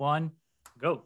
[0.00, 0.30] one,
[0.80, 1.02] go.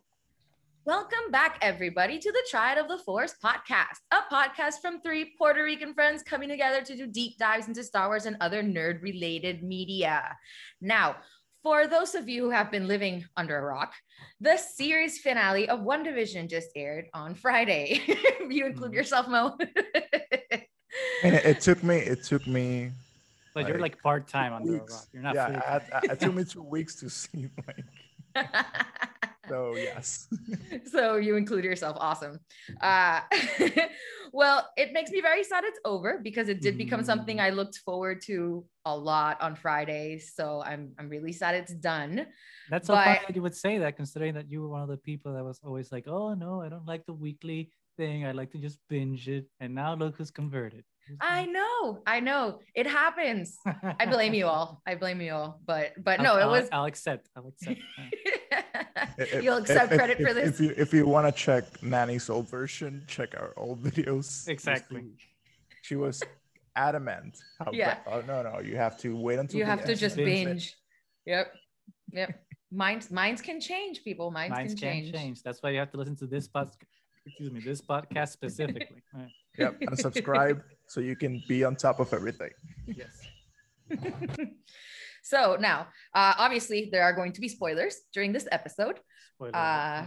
[0.85, 5.65] Welcome back, everybody, to the Triad of the Force podcast, a podcast from three Puerto
[5.65, 9.65] Rican friends coming together to do deep dives into Star Wars and other nerd related
[9.65, 10.37] media.
[10.81, 11.17] Now,
[11.65, 13.95] for those of you who have been living under a rock,
[14.41, 18.01] the series finale of WandaVision just aired on Friday.
[18.49, 18.95] you include mm.
[18.95, 19.59] yourself, Mo.
[21.25, 22.93] and it, it, took me, it took me.
[23.55, 24.93] But like, you're like part time under weeks.
[24.93, 25.05] a rock.
[25.13, 25.35] You're not.
[25.35, 27.85] Yeah, it took me two weeks to see like.
[29.49, 30.29] so yes.
[30.91, 31.97] So you include yourself.
[32.01, 32.41] Awesome.
[32.81, 33.21] Uh
[34.33, 37.43] well it makes me very sad it's over because it did become something mm.
[37.43, 42.27] i looked forward to a lot on fridays so i'm i'm really sad it's done.
[42.69, 44.89] That's so but, funny that you would say that considering that you were one of
[44.89, 48.27] the people that was always like oh no i don't like the weekly thing.
[48.27, 49.47] I like to just binge it.
[49.61, 50.85] And now look who's converted
[51.21, 51.53] I mm-hmm.
[51.53, 53.59] know, I know, it happens.
[53.99, 54.81] I blame you all.
[54.87, 55.61] I blame you all.
[55.67, 56.69] But but no, I'll, it was.
[56.73, 57.29] I'll accept.
[57.37, 57.81] I'll accept.
[59.43, 60.49] You'll accept if, credit if, for this.
[60.49, 64.49] If you if you want to check Nanny's old version, check our old videos.
[64.49, 65.05] Exactly.
[65.83, 66.23] She was
[66.77, 67.39] adamant.
[67.59, 67.99] How, yeah.
[68.07, 68.61] Oh no no!
[68.61, 70.47] You have to wait until you have to just binge.
[70.47, 70.77] binge.
[71.27, 71.53] Yep.
[72.13, 72.45] Yep.
[72.71, 74.03] minds minds can change.
[74.05, 75.15] People minds, minds can, can change.
[75.15, 75.43] change.
[75.43, 76.77] That's why you have to listen to this podcast.
[77.27, 79.03] Excuse me, this podcast specifically.
[79.15, 79.31] Right.
[79.57, 82.51] Yep, and subscribe so you can be on top of everything.
[82.87, 83.21] Yes.
[85.25, 89.01] So now, uh, obviously, there are going to be spoilers during this episode.
[89.37, 90.07] Spoiler, uh,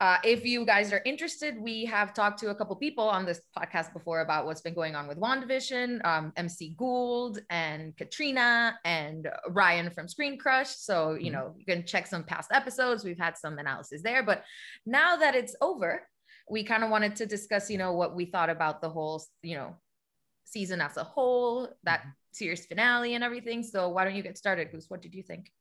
[0.00, 3.40] uh, if you guys are interested, we have talked to a couple people on this
[3.58, 9.28] podcast before about what's been going on with WandaVision, um, MC Gould and Katrina and
[9.48, 10.68] Ryan from Screen Crush.
[10.68, 11.32] So, you mm-hmm.
[11.32, 13.02] know, you can check some past episodes.
[13.02, 14.22] We've had some analysis there.
[14.22, 14.44] But
[14.86, 16.06] now that it's over,
[16.48, 19.56] we kind of wanted to discuss, you know, what we thought about the whole, you
[19.56, 19.74] know,
[20.44, 23.62] season as a whole, that mm-hmm series finale and everything.
[23.62, 24.86] So why don't you get started, Goose?
[24.88, 25.52] What did you think?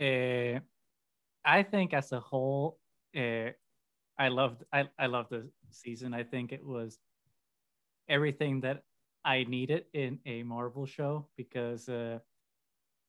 [0.00, 0.60] Uh,
[1.44, 2.78] I think as a whole,
[3.16, 3.50] uh,
[4.18, 6.14] I loved I, I loved the season.
[6.14, 6.98] I think it was
[8.08, 8.82] everything that
[9.24, 12.18] I needed in a Marvel show because uh,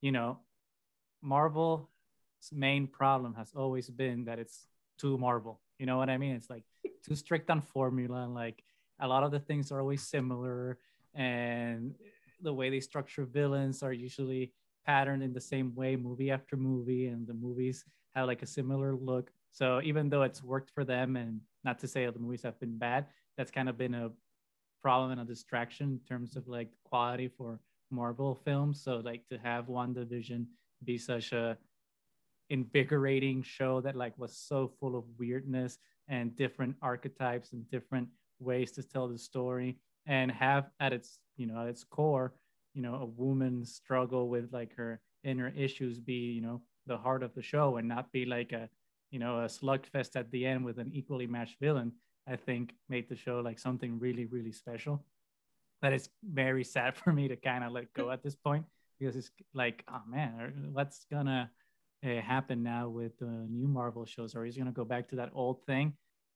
[0.02, 0.40] you know,
[1.22, 1.88] Marvel's
[2.52, 5.62] main problem has always been that it's too Marvel.
[5.80, 6.36] You know what I mean?
[6.36, 6.64] It's like
[7.06, 8.64] too strict on formula and like
[9.00, 10.78] a lot of the things are always similar
[11.16, 11.96] and
[12.42, 14.54] the way they structure villains are usually
[14.86, 18.96] patterned in the same way movie after movie and the movies have like a similar
[18.96, 19.32] look.
[19.52, 22.78] So even though it's worked for them and not to say the movies have been
[22.78, 23.06] bad
[23.38, 24.12] that's kind of been a
[24.82, 27.60] problem and a distraction in terms of like quality for
[27.90, 28.82] marvel films.
[28.82, 30.46] So like to have WandaVision
[30.84, 31.58] be such a
[32.50, 38.08] invigorating show that like was so full of weirdness and different archetypes and different
[38.40, 42.34] ways to tell the story and have at its you know at its core
[42.74, 47.24] you know a woman's struggle with like her inner issues be you know the heart
[47.24, 48.70] of the show and not be like a
[49.12, 51.92] you know a slugfest at the end with an equally matched villain
[52.28, 55.04] i think made the show like something really really special.
[55.82, 58.66] But it's very sad for me to kind of let go at this point
[59.00, 61.52] because it's like oh man what's gonna
[62.06, 65.32] uh, happen now with the new marvel shows or he's gonna go back to that
[65.34, 65.94] old thing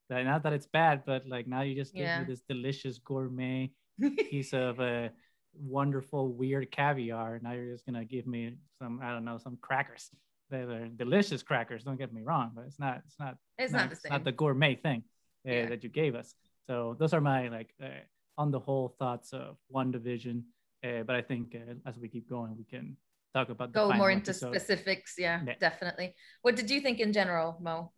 [0.10, 2.20] that not that it's bad but like now you just give yeah.
[2.20, 3.72] me this delicious gourmet
[4.30, 5.12] piece of a
[5.54, 7.40] wonderful weird caviar.
[7.42, 10.10] Now you're just gonna give me some I don't know some crackers.
[10.50, 11.84] They're delicious crackers.
[11.84, 14.12] Don't get me wrong, but it's not it's not it's not, not the same.
[14.12, 15.04] not the gourmet thing
[15.48, 15.70] uh, yeah.
[15.70, 16.34] that you gave us.
[16.68, 18.04] So those are my like uh,
[18.38, 20.44] on the whole thoughts of WandaVision.
[20.84, 22.96] Uh, but I think uh, as we keep going, we can
[23.34, 24.56] talk about go more into episode.
[24.56, 25.16] specifics.
[25.18, 26.16] Yeah, yeah, definitely.
[26.42, 27.92] What did you think in general, Mo?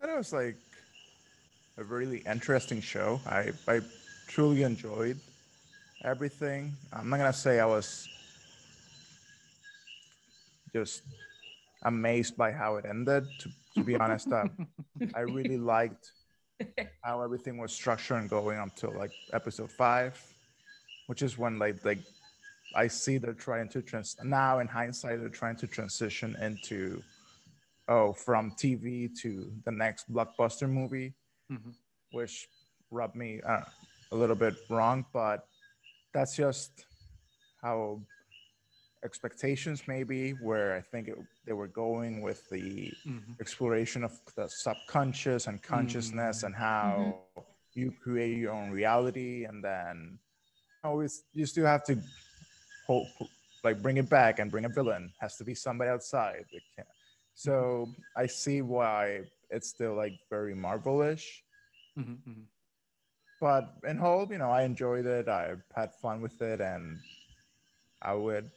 [0.00, 0.56] I thought it was like
[1.78, 3.20] a really interesting show.
[3.26, 3.80] I, I
[4.26, 5.18] truly enjoyed
[6.04, 6.76] everything.
[6.92, 8.08] I'm not gonna say I was
[10.74, 11.02] just
[11.84, 13.26] amazed by how it ended.
[13.38, 14.44] To, to be honest, uh,
[15.14, 16.12] I really liked
[17.02, 20.22] how everything was structured and going until like episode five,
[21.06, 22.00] which is when like like
[22.74, 27.02] I see they're trying to trans now in hindsight they're trying to transition into
[27.88, 31.14] oh from TV to the next blockbuster movie
[31.50, 31.70] mm-hmm.
[32.12, 32.48] which
[32.90, 33.62] rubbed me uh,
[34.12, 35.46] a little bit wrong, but
[36.12, 36.86] that's just
[37.62, 38.00] how
[39.04, 43.32] expectations maybe where I think it, they were going with the mm-hmm.
[43.40, 46.46] exploration of the subconscious and consciousness mm-hmm.
[46.46, 47.40] and how mm-hmm.
[47.74, 50.18] you create your own reality and then
[50.82, 52.00] always you still have to
[52.86, 53.08] hope
[53.64, 56.44] like bring it back and bring a villain has to be somebody outside
[57.36, 61.42] so i see why it's still like very marvelish
[61.98, 62.40] Mm-hmm, mm-hmm.
[63.40, 65.28] But in whole, you know, I enjoyed it.
[65.28, 66.98] I had fun with it, and
[68.00, 68.50] I would,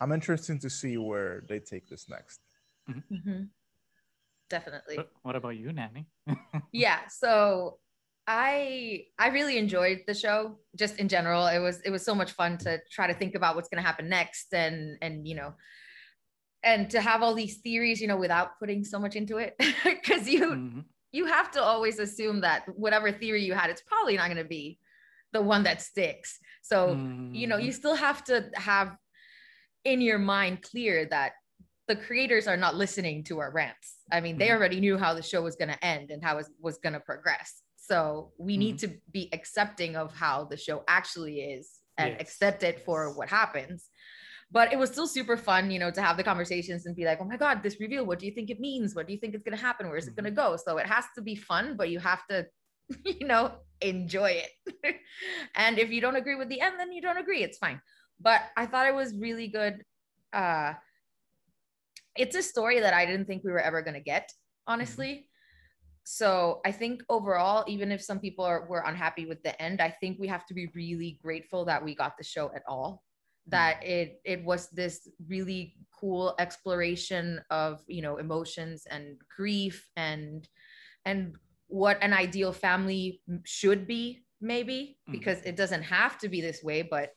[0.00, 2.40] I'm interested to see where they take this next.
[2.88, 3.14] Mm-hmm.
[3.14, 3.42] mm-hmm.
[4.48, 4.96] Definitely.
[4.96, 6.06] But what about you, Nanny?
[6.72, 7.08] yeah.
[7.08, 7.78] So
[8.28, 11.48] I I really enjoyed the show just in general.
[11.48, 13.86] It was it was so much fun to try to think about what's going to
[13.86, 15.54] happen next and and you know
[16.66, 19.54] and to have all these theories, you know, without putting so much into it
[20.04, 20.80] cuz you mm-hmm.
[21.12, 24.44] you have to always assume that whatever theory you had it's probably not going to
[24.60, 24.78] be
[25.32, 26.38] the one that sticks.
[26.62, 27.34] So, mm-hmm.
[27.34, 27.76] you know, you mm-hmm.
[27.76, 28.96] still have to have
[29.84, 31.32] in your mind clear that
[31.88, 33.96] the creators are not listening to our rants.
[34.10, 34.56] I mean, they mm-hmm.
[34.56, 37.00] already knew how the show was going to end and how it was going to
[37.00, 37.62] progress.
[37.76, 38.60] So we mm-hmm.
[38.60, 42.20] need to be accepting of how the show actually is and yes.
[42.20, 43.88] accept it for what happens.
[44.50, 47.18] But it was still super fun, you know, to have the conversations and be like,
[47.20, 48.94] oh my God, this reveal, what do you think it means?
[48.94, 49.88] What do you think it's going to happen?
[49.88, 50.12] Where's mm-hmm.
[50.12, 50.56] it going to go?
[50.56, 52.46] So it has to be fun, but you have to,
[53.04, 54.96] you know, enjoy it.
[55.56, 57.42] and if you don't agree with the end, then you don't agree.
[57.42, 57.80] It's fine.
[58.20, 59.82] But I thought it was really good.
[60.32, 60.74] Uh,
[62.16, 64.30] it's a story that I didn't think we were ever going to get,
[64.66, 65.08] honestly.
[65.08, 65.20] Mm-hmm.
[66.08, 69.90] So I think overall, even if some people are were unhappy with the end, I
[69.90, 73.02] think we have to be really grateful that we got the show at all.
[73.48, 73.90] That mm-hmm.
[73.90, 80.48] it it was this really cool exploration of you know emotions and grief and
[81.04, 81.36] and
[81.68, 85.12] what an ideal family should be maybe mm-hmm.
[85.12, 87.10] because it doesn't have to be this way but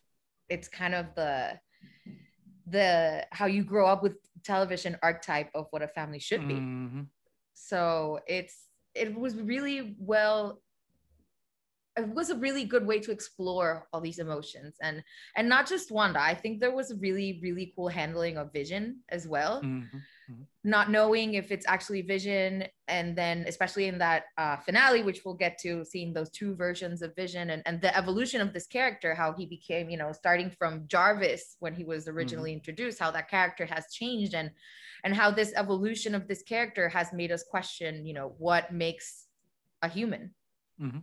[0.48, 1.60] it's kind of the
[2.68, 7.02] the how you grow up with television archetype of what a family should be mm-hmm.
[7.54, 10.62] so it's it was really well
[12.00, 15.04] it was a really good way to explore all these emotions and
[15.36, 19.00] and not just wanda i think there was a really really cool handling of vision
[19.10, 19.98] as well mm-hmm.
[20.31, 20.44] Mm-hmm.
[20.63, 25.36] not knowing if it's actually vision and then especially in that uh, finale which we'll
[25.36, 29.16] get to seeing those two versions of vision and, and the evolution of this character
[29.16, 32.57] how he became you know starting from jarvis when he was originally mm-hmm.
[32.57, 34.52] introduced how that character has changed and
[35.04, 39.25] and how this evolution of this character has made us question you know what makes
[39.81, 40.34] a human
[40.81, 41.00] mm-hmm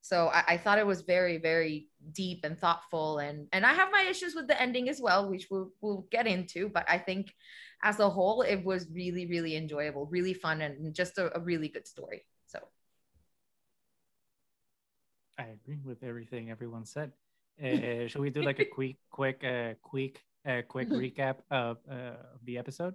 [0.00, 3.18] so I, I, thought it was very very deep and thoughtful.
[3.18, 6.26] And and i have my issues with the ending as well which we'll, we'll get
[6.26, 7.34] into but i think
[7.82, 11.68] as a whole it was really really enjoyable really fun and just a, a really
[11.68, 12.24] good story.
[12.46, 12.58] So.
[15.38, 17.12] I agree with everything everyone said.
[17.62, 22.14] Uh, should we do like a quick quick uh, quick uh, quick recap of uh,
[22.44, 22.94] the episode?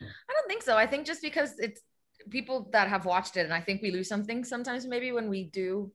[0.00, 0.76] I don't think so.
[0.76, 1.82] I think just because it's
[2.30, 5.44] people that have watched it and i think we lose something sometimes maybe when we
[5.44, 5.90] do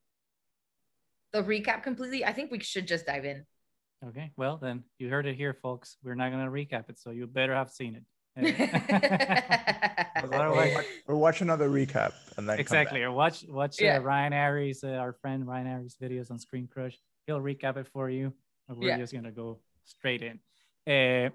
[1.33, 3.45] the recap completely, I think we should just dive in.
[4.07, 4.31] Okay.
[4.38, 5.97] Well, then you heard it here, folks.
[6.03, 8.03] We're not going to recap it, so you better have seen it.
[11.07, 13.97] or watch another recap and then exactly or watch watch uh, yeah.
[13.97, 16.97] uh, ryan Arey, uh, our friend ryan Arey's videos on screen crush
[17.27, 18.33] he'll recap it for you
[18.69, 18.97] we're yeah.
[18.97, 20.39] just gonna go straight in
[20.91, 21.29] uh,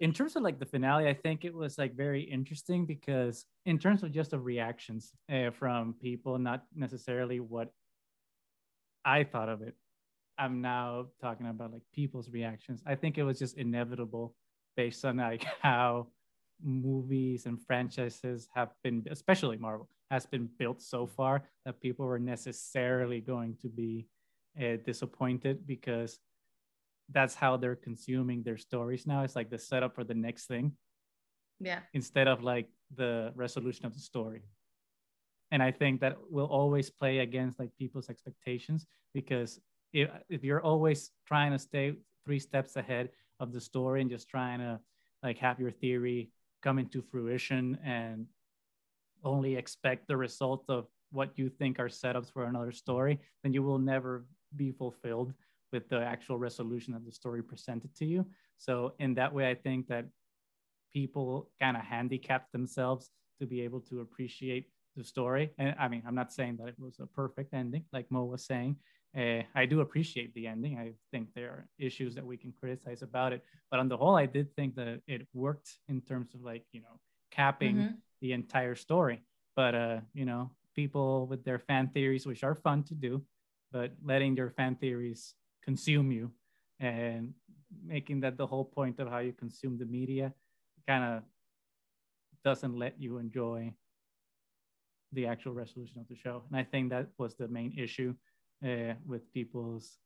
[0.00, 3.78] in terms of like the finale i think it was like very interesting because in
[3.78, 7.70] terms of just the reactions uh, from people not necessarily what
[9.04, 9.74] I thought of it.
[10.38, 12.82] I'm now talking about like people's reactions.
[12.86, 14.34] I think it was just inevitable
[14.76, 16.08] based on like how
[16.62, 22.18] movies and franchises have been, especially Marvel, has been built so far that people were
[22.18, 24.06] necessarily going to be
[24.60, 26.18] uh, disappointed because
[27.10, 29.22] that's how they're consuming their stories now.
[29.22, 30.72] It's like the setup for the next thing.
[31.60, 31.80] Yeah.
[31.92, 34.42] Instead of like the resolution of the story
[35.54, 39.60] and i think that will always play against like people's expectations because
[39.92, 41.94] if, if you're always trying to stay
[42.24, 43.08] three steps ahead
[43.38, 44.80] of the story and just trying to
[45.22, 46.28] like have your theory
[46.60, 48.26] come into fruition and
[49.22, 53.62] only expect the result of what you think are setups for another story then you
[53.62, 55.32] will never be fulfilled
[55.72, 58.24] with the actual resolution of the story presented to you.
[58.58, 60.06] So in that way i think that
[60.92, 65.50] people kind of handicap themselves to be able to appreciate the story.
[65.58, 68.44] And I mean, I'm not saying that it was a perfect ending, like Mo was
[68.44, 68.76] saying.
[69.16, 70.76] Uh, I do appreciate the ending.
[70.78, 74.16] I think there are issues that we can criticize about it, but on the whole,
[74.16, 76.98] I did think that it worked in terms of like you know
[77.30, 77.94] capping mm-hmm.
[78.20, 79.22] the entire story.
[79.54, 83.22] But uh, you know, people with their fan theories, which are fun to do,
[83.70, 86.32] but letting your fan theories consume you
[86.80, 87.34] and
[87.86, 90.32] making that the whole point of how you consume the media
[90.88, 91.22] kind of
[92.44, 93.72] doesn't let you enjoy
[95.14, 96.42] the actual resolution of the show.
[96.48, 98.14] And I think that was the main issue
[98.64, 99.98] uh, with people's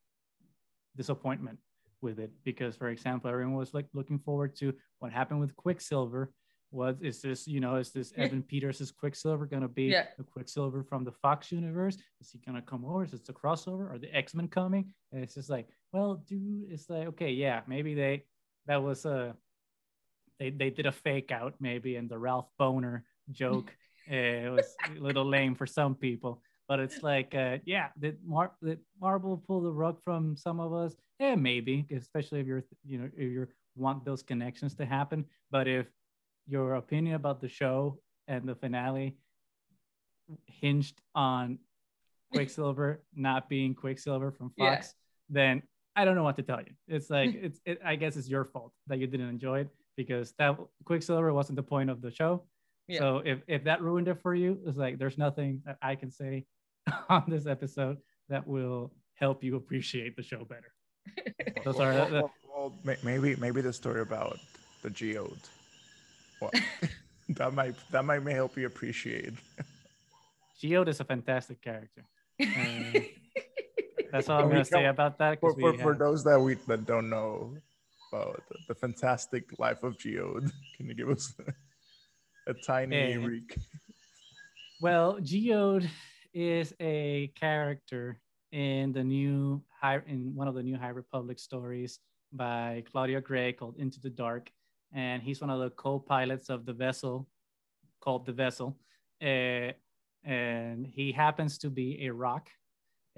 [0.96, 1.58] disappointment
[2.00, 2.30] with it.
[2.44, 6.32] Because, for example, everyone was like looking forward to what happened with Quicksilver.
[6.70, 7.46] What is this?
[7.46, 10.06] You know, is this Evan Peters' Quicksilver going to be yeah.
[10.18, 11.96] the Quicksilver from the Fox universe?
[12.20, 13.04] Is he going to come over?
[13.04, 13.90] Is it a crossover?
[13.90, 14.92] Are the X Men coming?
[15.10, 18.24] And it's just like, well, dude, it's like, okay, yeah, maybe they
[18.66, 19.34] that was a
[20.38, 23.74] they they did a fake out maybe, and the Ralph Bohner joke
[24.10, 26.42] uh, was a little lame for some people.
[26.68, 30.74] But it's like, uh, yeah, did, Mar- did Marvel pull the rug from some of
[30.74, 30.94] us?
[31.18, 35.24] Yeah, maybe, especially if you're, you know, if you want those connections to happen.
[35.50, 35.86] But if
[36.46, 39.16] your opinion about the show and the finale
[40.46, 41.58] hinged on
[42.32, 44.94] Quicksilver not being Quicksilver from Fox,
[45.30, 45.30] yeah.
[45.30, 45.62] then
[45.96, 46.72] I don't know what to tell you.
[46.86, 50.32] It's like it's it, I guess it's your fault that you didn't enjoy it because
[50.38, 52.44] that Quicksilver wasn't the point of the show.
[52.88, 53.00] Yeah.
[53.00, 56.10] So if if that ruined it for you, it's like there's nothing that I can
[56.10, 56.46] say
[57.08, 60.72] on this episode that will help you appreciate the show better.
[61.64, 64.38] Those are well, well, well, maybe maybe the story about
[64.82, 65.38] the geode.
[66.40, 66.50] Well,
[67.30, 69.34] that might that might help you appreciate.
[70.60, 72.04] Geode is a fantastic character.
[72.40, 73.00] Uh,
[74.10, 75.40] that's all I'm gonna say about that.
[75.40, 77.54] For, for, for, those that we that don't know
[78.12, 81.34] about the, the fantastic life of Geode, can you give us
[82.48, 83.58] a, tiny reek.
[84.80, 85.90] Well, Geode
[86.32, 88.20] is a character
[88.52, 91.98] in the new high in one of the new High Republic stories
[92.32, 94.52] by Claudia Gray called Into the Dark,
[94.92, 97.28] and he's one of the co-pilots of the vessel
[98.00, 98.78] called the Vessel,
[99.20, 99.72] uh,
[100.24, 102.48] and he happens to be a rock,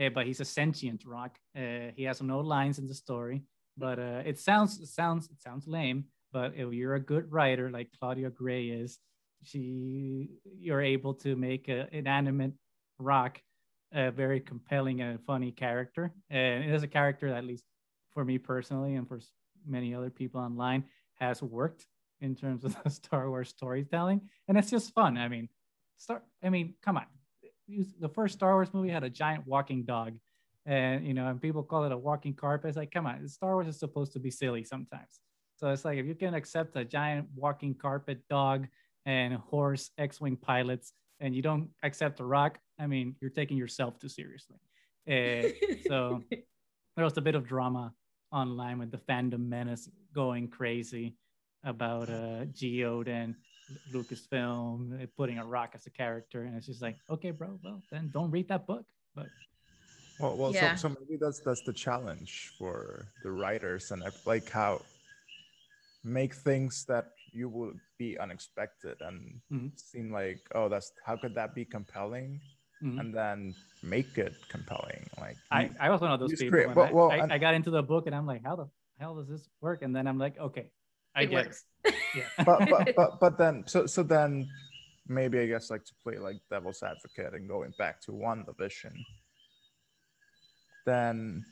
[0.00, 1.38] uh, but he's a sentient rock.
[1.54, 3.42] Uh, he has no lines in the story,
[3.76, 6.04] but uh, it sounds it sounds it sounds lame.
[6.32, 8.98] But if you're a good writer like Claudia Gray is,
[9.42, 12.52] she you're able to make an inanimate
[12.98, 13.40] rock
[13.92, 16.12] a very compelling and funny character.
[16.28, 17.64] And it is a character at least
[18.10, 19.20] for me personally and for
[19.66, 21.86] many other people online, has worked
[22.20, 24.22] in terms of the Star Wars storytelling.
[24.48, 25.18] And it's just fun.
[25.18, 25.48] I mean,
[25.96, 27.06] Star, I mean, come on.
[28.00, 30.14] The first Star Wars movie had a giant walking dog.
[30.66, 32.68] And you know, and people call it a walking carpet.
[32.68, 35.20] It's like, come on, Star Wars is supposed to be silly sometimes.
[35.56, 38.66] So it's like if you can accept a giant walking carpet dog
[39.10, 43.98] and horse X-wing pilots, and you don't accept the Rock, I mean, you're taking yourself
[43.98, 44.56] too seriously.
[45.08, 45.48] Uh,
[45.88, 46.22] so
[46.96, 47.92] there was a bit of drama
[48.32, 51.16] online with the fandom menace going crazy
[51.64, 53.34] about uh, Geode and
[53.92, 58.10] Lucasfilm putting a rock as a character, and it's just like, okay, bro, well then
[58.14, 58.84] don't read that book.
[59.14, 59.26] But
[60.20, 60.76] well, well, yeah.
[60.76, 64.82] so, so maybe that's that's the challenge for the writers and like how
[66.04, 69.68] make things that you will be unexpected and mm-hmm.
[69.76, 72.40] seem like, oh, that's how could that be compelling?
[72.82, 72.98] Mm-hmm.
[72.98, 75.06] and then make it compelling.
[75.20, 76.72] Like I, I was one of those people.
[76.74, 78.68] But, well, I, I, I, got into the book and I'm like, how the
[78.98, 79.82] hell does this work?
[79.82, 80.70] And then I'm like, okay,
[81.14, 81.64] I it get works.
[81.84, 81.94] it.
[82.16, 82.22] Yeah.
[82.44, 84.48] but, but but but then so so then
[85.06, 88.94] maybe I guess like to play like devil's advocate and going back to WandaVision,
[90.86, 91.44] then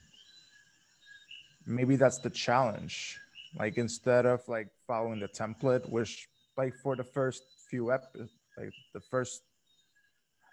[1.67, 3.19] maybe that's the challenge.
[3.59, 6.27] Like instead of like following the template, which
[6.57, 9.43] like for the first few episodes, like the first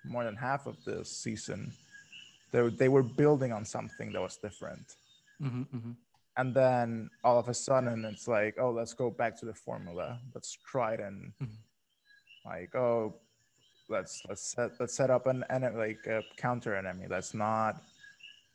[0.05, 1.71] more than half of the season,
[2.51, 4.85] they, they were building on something that was different.
[5.41, 5.91] Mm-hmm, mm-hmm.
[6.37, 10.19] And then all of a sudden, it's like, oh, let's go back to the formula.
[10.35, 12.49] Let's try it and mm-hmm.
[12.49, 13.15] like, oh,
[13.87, 17.05] let's let's set let's set up an enemy like a counter enemy.
[17.09, 17.81] Let's not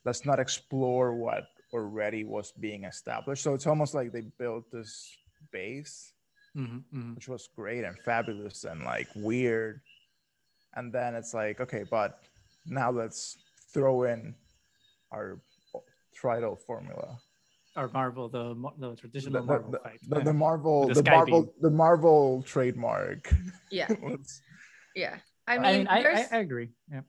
[0.05, 3.43] let's not explore what already was being established.
[3.43, 5.17] So it's almost like they built this
[5.51, 6.13] base,
[6.55, 7.15] mm-hmm, mm-hmm.
[7.15, 9.81] which was great and fabulous and like weird.
[10.75, 12.19] And then it's like okay but
[12.65, 13.37] now let's
[13.73, 14.35] throw in
[15.11, 15.39] our
[16.15, 17.17] trial formula.
[17.75, 19.99] Our marvel the the traditional the, marvel the, fight.
[20.07, 21.51] the, the marvel the, the marvel beam.
[21.61, 23.33] the marvel trademark.
[23.71, 23.87] Yeah.
[24.93, 25.15] Yeah.
[25.47, 26.67] I mean i, I, I, agree.
[26.91, 27.01] Yeah.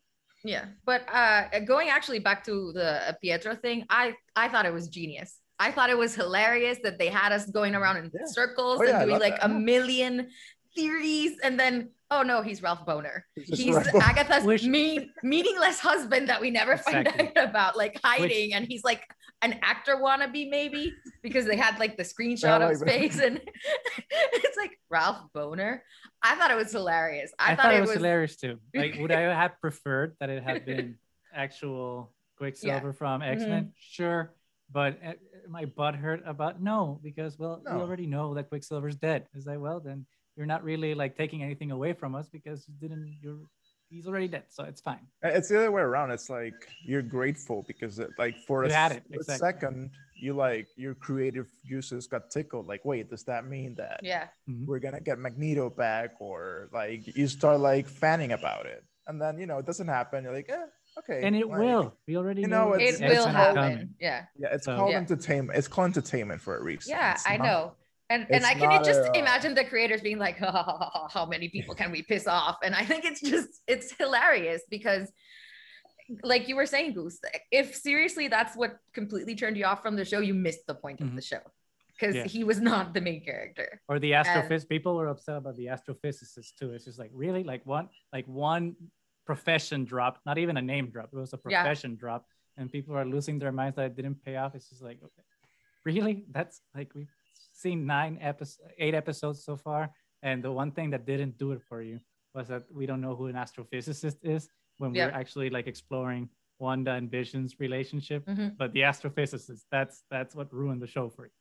[0.45, 0.65] Yeah.
[0.87, 4.87] But uh going actually back to the uh, pietro thing i i thought it was
[4.87, 8.27] genius I thought it was hilarious that they had us going around in yeah.
[8.27, 9.45] circles oh, and doing like that.
[9.45, 10.29] a million
[10.75, 16.31] theories and then oh no he's ralph bohner he's, he's agatha's Which, mean, meaningless husband
[16.31, 17.13] that we never exactly.
[17.13, 19.03] find out about like hiding Which, and he's like
[19.43, 23.41] an actor wannabe maybe because they had like the screenshot of his face and
[24.11, 25.81] it's like ralph bohner
[26.23, 28.97] i thought it was hilarious i, I thought, thought, it was, was hilarious too like
[28.99, 30.97] would i have preferred that it had been
[31.35, 32.93] actual quicksilver yeah.
[32.93, 33.71] from x-men mm-hmm.
[33.79, 34.33] sure
[34.73, 35.13] but uh,
[35.49, 37.77] my butt hurt about no because well no.
[37.77, 39.27] we already know that quicksilver's dead.
[39.35, 42.75] Is like well then you're not really like taking anything away from us because you
[42.81, 43.39] didn't you're
[43.89, 45.07] he's already dead so it's fine.
[45.23, 46.11] It's the other way around.
[46.11, 49.37] It's like you're grateful because it, like for a, it, exactly.
[49.37, 52.67] second you like your creative juices got tickled.
[52.67, 54.29] Like wait does that mean that yeah.
[54.49, 54.67] Mm-hmm.
[54.67, 58.85] we're gonna get magneto back or like you start like fanning about it?
[59.07, 60.25] And then you know it doesn't happen.
[60.25, 60.67] You're like eh,
[60.99, 61.21] Okay.
[61.27, 61.97] And it like, will.
[62.07, 63.55] We already You know, know, it it's- will happen.
[63.55, 63.95] coming.
[64.01, 64.27] Yeah.
[64.39, 64.99] Yeah, it's So- called Yeah.
[64.99, 65.59] entertainment.
[65.59, 66.91] It's called entertainment for a reason.
[66.91, 67.77] Yeah, It's I not- know.
[68.11, 71.91] And and I can just a- imagine the creators being like, how many people can
[71.91, 72.59] we piss off?
[72.63, 75.11] And I think it's just it's hilarious because
[76.23, 77.19] like you were saying, Goose,
[77.51, 81.01] if seriously that's what completely turned you off from the show, you missed the point
[81.01, 81.15] of Mhm.
[81.17, 81.41] the show.
[81.99, 82.25] Because Yeah.
[82.25, 83.81] he was not the main character.
[83.89, 87.65] or the astrophys people were upset about the astrophysicists too it's just like really like
[87.65, 88.75] one like one
[89.27, 91.63] profession drop not even a name drop it was a Yeah.
[91.63, 92.27] profession drop
[92.57, 95.23] and people are losing their minds that it didn't pay off it's just like okay
[95.85, 97.15] really that's like we've
[97.53, 99.91] seen nine episodes eight episodes so far
[100.23, 101.99] and the one thing that didn't do it for you
[102.35, 104.49] was that we don't know who an astrophysicist is
[104.79, 105.07] when Yeah.
[105.07, 108.57] we're actually like exploring wanda and vision's relationship Mhm.
[108.57, 111.33] but the astrophysicist that's that's what ruined the show for you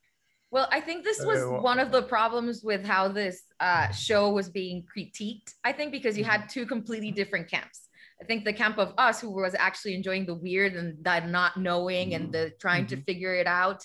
[0.51, 4.29] Well, I think this was Uh, one of the problems with how this uh, show
[4.31, 5.53] was being critiqued.
[5.63, 6.41] I think because you Mm-hmm.
[6.41, 7.87] had two completely different camps.
[8.21, 11.57] I think the camp of us, who was actually enjoying the weird and that not
[11.57, 13.05] knowing and the trying to Mhm.
[13.05, 13.81] figure it out,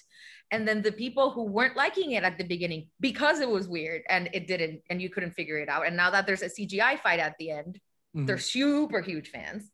[0.51, 4.03] and then the people who weren't liking it at the beginning because it was weird
[4.09, 5.87] and it didn't, and you couldn't figure it out.
[5.87, 7.81] And now that there's a CGI fight at the end,
[8.15, 8.27] Mhm.
[8.27, 9.71] they're super huge fans.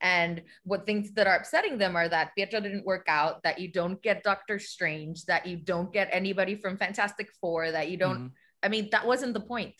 [0.00, 3.68] And what things that are upsetting them are that Pietro didn't work out, that you
[3.70, 8.18] don't get Doctor Strange, that you don't get anybody from Fantastic Four, that you don't.
[8.18, 8.30] Mhm.
[8.62, 9.74] I mean, that wasn't the point.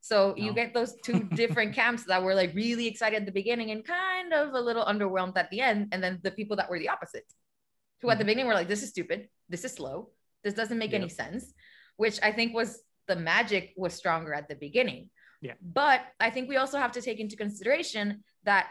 [0.00, 3.70] So you get those two different camps that were like really excited at the beginning
[3.70, 5.88] and kind of a little underwhelmed at the end.
[5.92, 7.24] And then the people that were the opposite,
[8.00, 8.26] who at the Mhm.
[8.26, 10.10] beginning were like, this is stupid, this is slow,
[10.42, 11.54] this doesn't make any sense,
[11.96, 15.10] which I think was the magic was stronger at the beginning.
[15.40, 15.54] Yeah.
[15.60, 18.68] But I think we also have to take into consideration that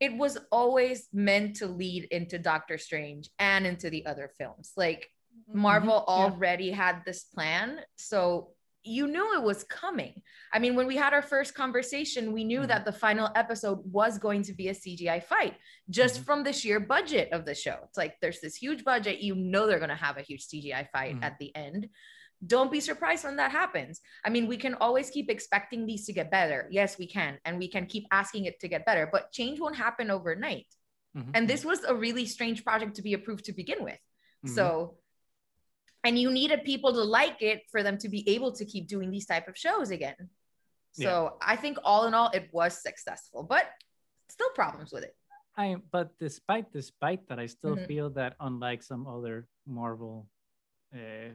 [0.00, 4.72] it was always meant to lead into Doctor Strange and into the other films.
[4.76, 5.08] Like
[5.48, 6.14] Marvel Mhm, yeah.
[6.14, 7.80] already had this plan.
[7.96, 8.50] So
[8.86, 10.20] you knew it was coming.
[10.52, 12.68] I mean, when we had our first conversation, we knew Mhm.
[12.68, 15.54] that the final episode was going to be a CGI fight
[15.88, 16.24] just Mhm.
[16.24, 17.78] from the sheer budget of the show.
[17.84, 19.20] It's like there's this huge budget.
[19.20, 21.24] You know they're going to have a huge CGI fight Mhm.
[21.24, 21.88] at the end.
[22.46, 24.00] Don't be surprised when that happens.
[24.24, 26.68] I mean, we can always keep expecting these to get better.
[26.70, 27.38] Yes, we can.
[27.44, 30.66] And we can keep asking it to get better, but change won't happen overnight.
[31.16, 31.30] Mhm.
[31.34, 34.00] And this was a really strange project to be approved to begin with.
[34.44, 34.54] Mhm.
[34.54, 34.98] So,
[36.02, 39.10] and you needed people to like it for them to be able to keep doing
[39.10, 40.30] these type of shows again.
[40.92, 43.66] So I think all in all, it was successful, but
[44.28, 45.16] still problems with it.
[45.56, 47.86] I but despite despite that, I still Mhm.
[47.86, 50.28] feel that unlike some other Marvel
[50.94, 51.30] uh,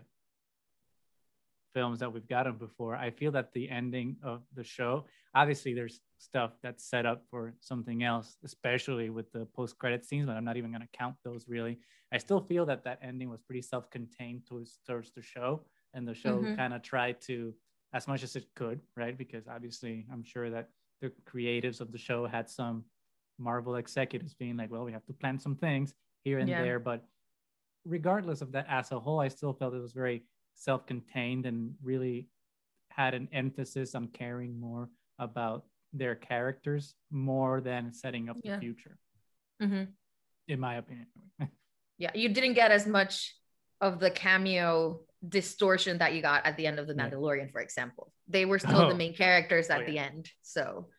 [1.73, 5.05] films that we've gotten before, I feel that the ending of the show,
[5.35, 10.25] obviously, there's stuff that's set up for something else, especially with the post credit scenes.
[10.27, 11.79] But I'm not even going to count those really.
[12.11, 16.07] I still feel that that ending was pretty self contained towards towards the show, and
[16.07, 16.55] the show Mhm.
[16.55, 17.53] kind of tried to,
[17.93, 19.17] as much as it could, right?
[19.17, 22.85] Because obviously, I'm sure that the creatives of the show had some
[23.37, 26.57] Marvel executives being like, well, we have to plan some things here and Yeah.
[26.57, 26.79] there.
[26.79, 27.05] But
[27.85, 30.25] regardless of that, as a whole, I still felt it was very
[30.59, 32.27] self contained and really
[32.89, 38.55] had an emphasis on caring more about their characters more than setting up Yeah.
[38.55, 38.97] the future,
[39.61, 39.87] Mhm.
[40.47, 41.07] in my opinion.
[41.97, 43.35] Yeah, you didn't get as much
[43.81, 47.09] of the cameo distortion that you got at the end of The Yeah.
[47.09, 48.13] Mandalorian, for example.
[48.29, 49.03] They were still the Oh.
[49.03, 50.31] main characters at Oh, the end.
[50.41, 50.89] So,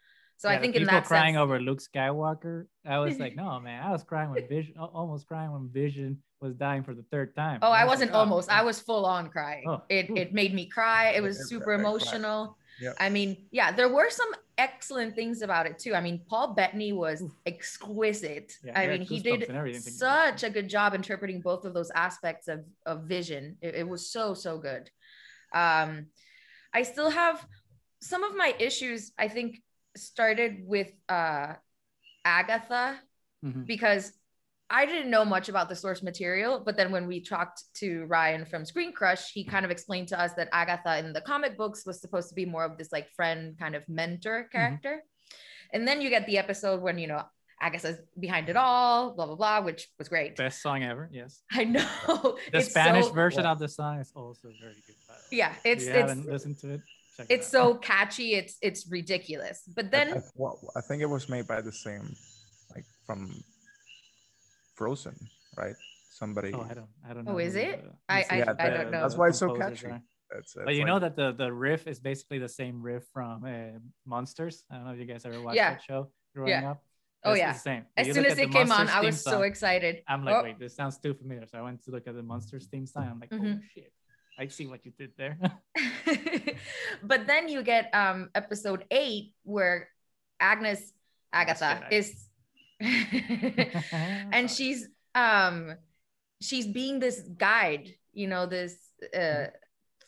[0.40, 3.36] so Yeah, I think in people that crying sense, over Luke Skywalker, I was like,
[3.36, 7.02] no, man, I was crying when Vision, almost crying when Vision was dying for the
[7.10, 7.58] third time.
[7.60, 8.50] Oh, I was wasn't like, oh, almost.
[8.50, 9.64] I was full on crying.
[9.68, 10.16] Oh, it ooh.
[10.16, 11.10] it made me cry.
[11.10, 12.56] It was I- super emotional.
[12.80, 12.96] Yep.
[12.98, 15.94] I mean, yeah, there were some excellent things about it too.
[15.94, 17.32] I mean, Paul Bettany was Oof.
[17.44, 18.56] exquisite.
[18.64, 21.74] Yeah, I mean, he did and everything thinking such a good job interpreting both of
[21.74, 23.58] those aspects of of vision.
[23.60, 24.88] It, it was so so good.
[25.52, 26.06] Um,
[26.72, 27.46] I still have
[28.00, 29.12] some of my issues.
[29.18, 29.60] I think
[29.96, 31.54] started with uh,
[32.24, 32.98] Agatha
[33.44, 33.66] Mhm.
[33.66, 34.12] because
[34.68, 38.44] I didn't know much about the source material, but then when we talked to Ryan
[38.44, 41.84] from Screen Crush, he kind of explained to us that Agatha in the comic books
[41.84, 45.02] was supposed to be more of this like friend kind of mentor character.
[45.72, 47.22] And then you get the episode when, you know,
[47.60, 50.36] Agatha's behind it all, blah, blah, blah, which was great.
[50.36, 51.42] Best song ever, yes.
[51.52, 51.88] I know.
[52.06, 54.94] The It's Spanish so- version of the song is also very good.
[55.08, 55.38] by the way.
[55.38, 56.80] Yeah, it's if you it's haven't listened to it,
[57.22, 57.50] check it's out.
[57.50, 59.62] so catchy, it's it's ridiculous.
[59.74, 62.14] But then I, well, I think it was made by the same,
[62.74, 63.32] like from
[64.76, 65.16] Frozen,
[65.56, 65.74] right?
[66.10, 66.52] Somebody.
[66.52, 67.32] Oh, I don't, I don't know.
[67.32, 67.82] Oh, is it?
[67.82, 69.00] the- I- who's I- the- I don't know.
[69.02, 69.86] That's why it's so catchy.
[69.86, 70.02] are.
[70.30, 73.44] That's, But it's you know that the the riff is basically the same riff from
[73.44, 74.64] uh, Munsters.
[74.70, 75.70] I don't know if you guys ever watched Yeah.
[75.70, 76.70] that show growing Yeah.
[76.72, 76.84] up.
[77.24, 77.52] Oh, yeah.
[77.52, 77.84] the same.
[77.98, 80.02] As soon as it the came on, I theme was so excited.
[80.08, 81.46] I'm like, Oh, wait, this sounds too familiar.
[81.46, 83.08] So I went to look at the Munsters theme song.
[83.10, 83.60] I'm like, oh Mhm.
[83.74, 83.92] shit,
[84.40, 85.38] I see what you did there.
[87.02, 89.88] but then you get um episode eight where
[90.40, 90.92] Agnes
[91.32, 92.26] Agatha is
[92.80, 95.74] and she's um
[96.40, 98.74] she's being this guide you know this
[99.14, 99.46] uh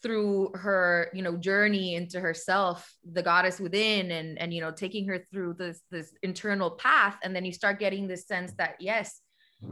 [0.02, 5.06] through her you know journey into herself the goddess within and and you know taking
[5.06, 7.18] her through this this internal path.
[7.22, 9.20] And then you start getting this sense that yes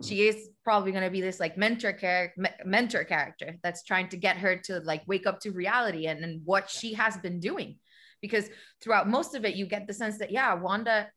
[0.02, 4.16] she is probably going to be this like mentor character mentor character that's trying to
[4.16, 7.76] get her to like wake up to reality and, and what she has been doing
[8.20, 8.48] because
[8.82, 11.08] throughout most of it you get the sense that yeah wanda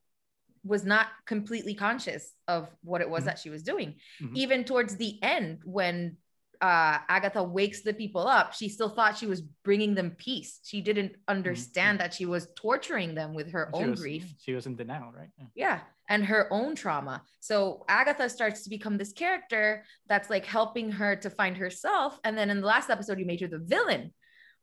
[0.66, 3.28] was not completely conscious of what it was mm-hmm.
[3.28, 4.36] that she was doing mm-hmm.
[4.36, 6.18] even towards the end when
[6.62, 10.62] uh, Agatha wakes the people up, she still thought she was bringing them peace.
[10.64, 12.06] She didn't understand mm-hmm.
[12.06, 14.34] that she was torturing them with her she own was, grief.
[14.40, 15.28] She was in denial, right?
[15.38, 15.46] Yeah.
[15.56, 15.80] yeah.
[16.10, 17.22] And her own trauma.
[17.40, 22.20] So Agatha starts to become this character that's like helping her to find herself.
[22.24, 24.14] And then in the last episode, you made her the villain,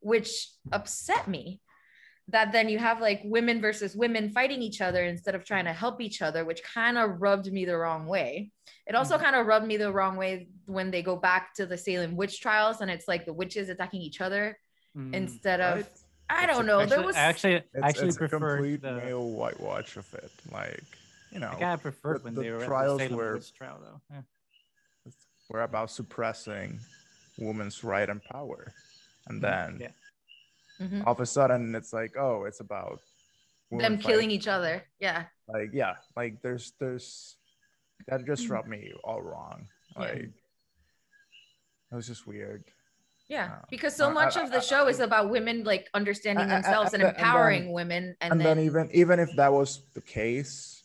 [0.00, 1.60] which upset me
[2.28, 5.72] that then you have like women versus women fighting each other instead of trying to
[5.72, 8.50] help each other, which kind of rubbed me the wrong way.
[8.86, 9.24] It also mm-hmm.
[9.24, 12.40] kind of rubbed me the wrong way when they go back to the Salem witch
[12.40, 14.58] trials and it's like the witches attacking each other
[14.96, 15.86] mm, instead of right?
[16.28, 16.80] I don't know.
[16.80, 20.30] Actually, there was actually it's, actually it's preferred a complete the male whitewash of it.
[20.52, 20.84] Like
[21.32, 23.34] you know, I kind of preferred when the they were trials at the Salem were-
[23.34, 24.00] witch trial though.
[24.10, 24.22] Yeah.
[25.48, 26.78] we're about suppressing
[27.38, 28.72] women's right and power,
[29.26, 30.86] and then Yeah.
[30.86, 31.04] Mhm.
[31.06, 33.00] all of a sudden it's like, oh, it's about
[33.70, 34.30] women them killing fighting.
[34.30, 34.84] each other.
[35.00, 35.24] Yeah.
[35.48, 37.36] Like yeah, like there's there's
[38.06, 38.50] that just Mhm.
[38.50, 39.68] rubbed me all wrong.
[39.96, 40.00] Yeah.
[40.02, 40.30] Like
[41.90, 42.64] it was just weird.
[43.26, 46.48] Yeah, Uh, because so much I- of the I- show is about women like understanding
[46.50, 49.18] I- I- I- themselves and and then- empowering women, and, and then, then even even
[49.20, 50.79] if that was the case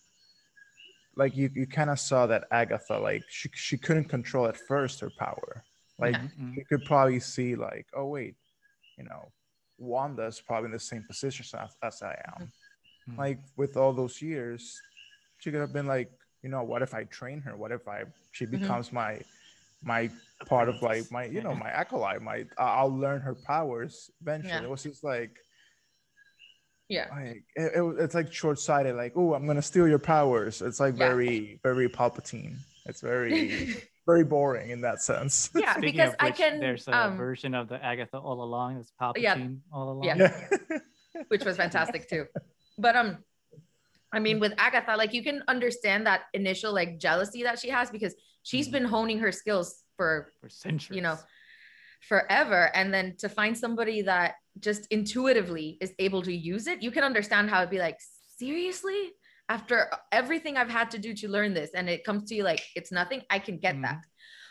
[1.15, 4.99] like you, you kind of saw that agatha like she, she couldn't control at first
[4.99, 5.63] her power
[5.99, 6.27] like Yeah.
[6.39, 6.55] Mhm.
[6.57, 8.35] you could probably see like oh wait
[8.97, 9.31] you know
[9.77, 12.51] wanda's probably in the same position as, as i am
[13.09, 13.17] Mhm.
[13.17, 14.81] like with all those years
[15.39, 16.11] she could have been like
[16.43, 18.51] you know what if i train her what if i she Mhm.
[18.51, 19.19] becomes my
[19.83, 20.09] my
[20.47, 24.63] part of like my you know my acolyte my i'll learn her powers eventually Yeah.
[24.63, 25.37] it was just like
[26.89, 30.79] yeah, like it, it- it's like short-sighted like oh i'm gonna steal your powers it's
[30.79, 31.07] like Yeah.
[31.09, 36.25] very very palpatine it's very very boring in that sense yeah, Speaking because of I
[36.27, 38.77] which, can, There's a um, version of the Agatha all along.
[38.77, 39.47] It's Palpatine Yeah.
[39.73, 40.05] all along.
[40.05, 40.31] Yeah.
[41.29, 42.27] which was fantastic too.
[42.77, 43.17] But um,
[44.13, 47.89] I mean, with Agatha, like you can understand that initial like jealousy that she has
[47.89, 48.71] because she's Mhm.
[48.73, 50.95] been honing her skills for For centuries.
[50.97, 51.17] you know
[52.01, 56.91] forever and then to find somebody that just intuitively is able to use it you
[56.91, 57.99] can understand how it'd be like
[58.37, 59.11] seriously?
[59.47, 62.63] After everything i've had to do to learn this and it comes to you like
[62.75, 63.21] it's nothing.
[63.29, 63.83] I can get mm-hmm.
[63.83, 64.01] that.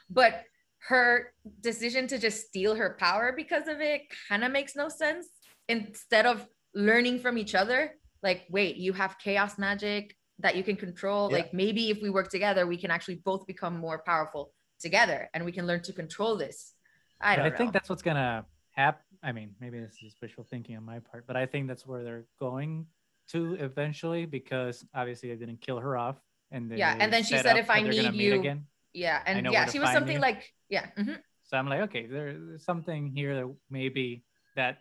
[0.08, 0.44] But
[0.88, 5.26] her decision to just steal her power because of it kind of makes no sense.
[5.68, 10.76] Instead of learning from each other like wait you have chaos magic that you can
[10.76, 11.38] control Yeah.
[11.38, 15.44] like maybe if we work together we can actually both become more powerful together and
[15.44, 16.74] we can learn to control this.
[17.20, 17.56] I don't I know.
[17.56, 19.03] think that's what's gonna happen.
[19.24, 22.04] I mean, maybe this is wishful thinking on my part, but I think that's where
[22.04, 22.86] they're going
[23.28, 26.16] to eventually because obviously they didn't kill her off.
[26.50, 28.66] And Yeah, and then she said, "If I that they're gonna need you- again.
[28.92, 30.20] yeah and yeah she was something you.
[30.28, 31.18] like yeah mhm.
[31.42, 34.24] So I'm like, okay, there- there's something here that maybe
[34.56, 34.78] that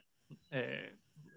[0.52, 0.60] uh,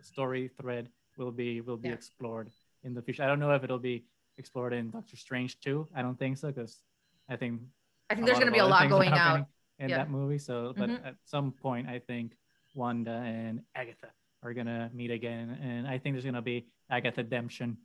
[0.02, 1.94] story thread will be will be Yeah.
[1.94, 2.50] explored
[2.82, 3.22] in the future.
[3.22, 4.04] I don't know if it'll be
[4.36, 5.88] explored in Doctor Strange too.
[5.94, 6.82] I don't think so because
[7.28, 7.62] I think
[8.10, 9.46] i think there's going to be a lot going out
[9.78, 9.98] in Yeah.
[9.98, 10.38] that movie.
[10.38, 11.06] So, but Mhm.
[11.06, 12.36] at some point, I think
[12.76, 14.08] Wanda and Agatha
[14.42, 17.78] are gonna meet again, and I think there's gonna be Agatha redemption,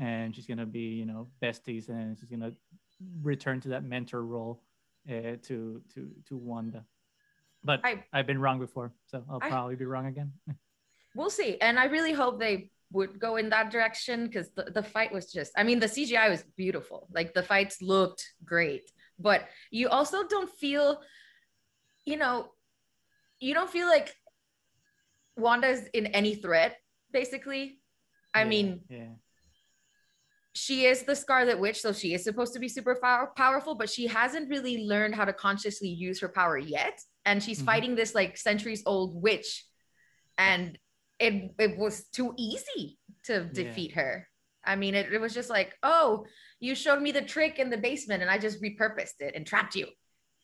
[0.00, 2.52] and she's gonna be you know besties, and she's gonna
[3.22, 4.62] return to that mentor role
[5.08, 6.84] uh, to to to Wanda.
[7.64, 10.32] But I- I've been wrong before, so I'll I- probably be wrong again.
[11.14, 14.82] we'll see and i really hope they would go in that direction because the, the
[14.82, 19.46] fight was just i mean the cgi was beautiful like the fights looked great but
[19.70, 21.02] you also don't feel
[22.06, 22.48] you know
[23.40, 24.14] you don't feel like
[25.36, 26.76] wanda's in any threat
[27.12, 27.78] basically
[28.34, 29.08] i Yeah, mean yeah,
[30.54, 33.88] she is the Scarlet Witch, so she is supposed to be super pow- powerful, but
[33.88, 37.00] she hasn't really learned how to consciously use her power yet.
[37.24, 37.64] And she's Mhm.
[37.64, 39.64] fighting this like centuries old witch,
[40.36, 40.78] and
[41.18, 44.28] it it was too easy to defeat her.
[44.64, 46.26] I mean, it, it was just like, oh,
[46.60, 49.74] you showed me the trick in the basement, and I just repurposed it and trapped
[49.74, 49.86] you.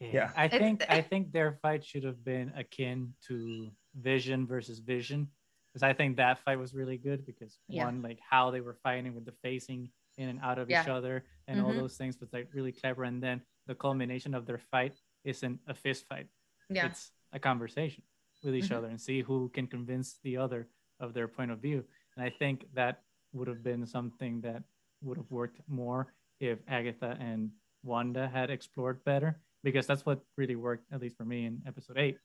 [0.00, 0.30] Yeah.
[0.36, 5.28] I think I think their fight should have been akin to Vision versus Vision,
[5.72, 7.84] because I think that fight was really good because Yeah.
[7.84, 10.82] one, like how they were fighting with the facing in and out of Yeah.
[10.82, 11.76] each other and all Mhm.
[11.76, 13.04] those things was like really clever.
[13.04, 16.28] And then the culmination of their fight isn't a fist fight;
[16.70, 18.04] Yeah, it's a conversation
[18.42, 18.76] with each Mhm.
[18.76, 20.68] other and see who can convince the other
[21.00, 21.84] of their point of view.
[22.16, 24.62] And I think that would have been something that
[25.02, 30.56] would have worked more if Agatha and Wanda had explored better because that's what really
[30.56, 32.16] worked at least for me in episode eight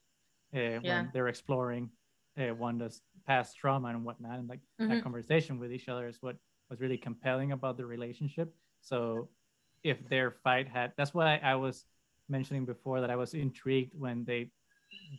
[0.56, 0.80] uh, yeah.
[0.80, 1.90] when they're exploring
[2.40, 4.94] uh, Wanda's past trauma and whatnot and like mm-hmm.
[4.94, 6.36] that conversation with each other is what
[6.70, 9.30] was really compelling about the relationship so
[9.84, 11.86] if their fight had that's why I, I was
[12.30, 14.50] mentioning before that I was intrigued when they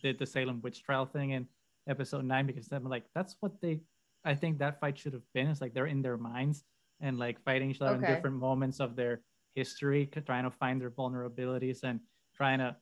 [0.03, 1.47] did the Salem witch trial thing in
[1.89, 3.81] episode nine because I'm like that's what they
[4.25, 5.49] I think that fight should have been.
[5.49, 6.65] It's like they're in their minds
[7.01, 8.07] and like fighting each other okay.
[8.07, 9.21] in different moments of their
[9.55, 12.01] history, trying to find their vulnerabilities and
[12.37, 12.77] trying to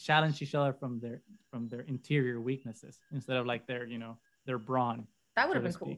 [0.00, 4.16] challenge each other from their from their interior weaknesses instead of like their you know
[4.46, 5.06] their brawn.
[5.36, 5.96] That would so have been cool.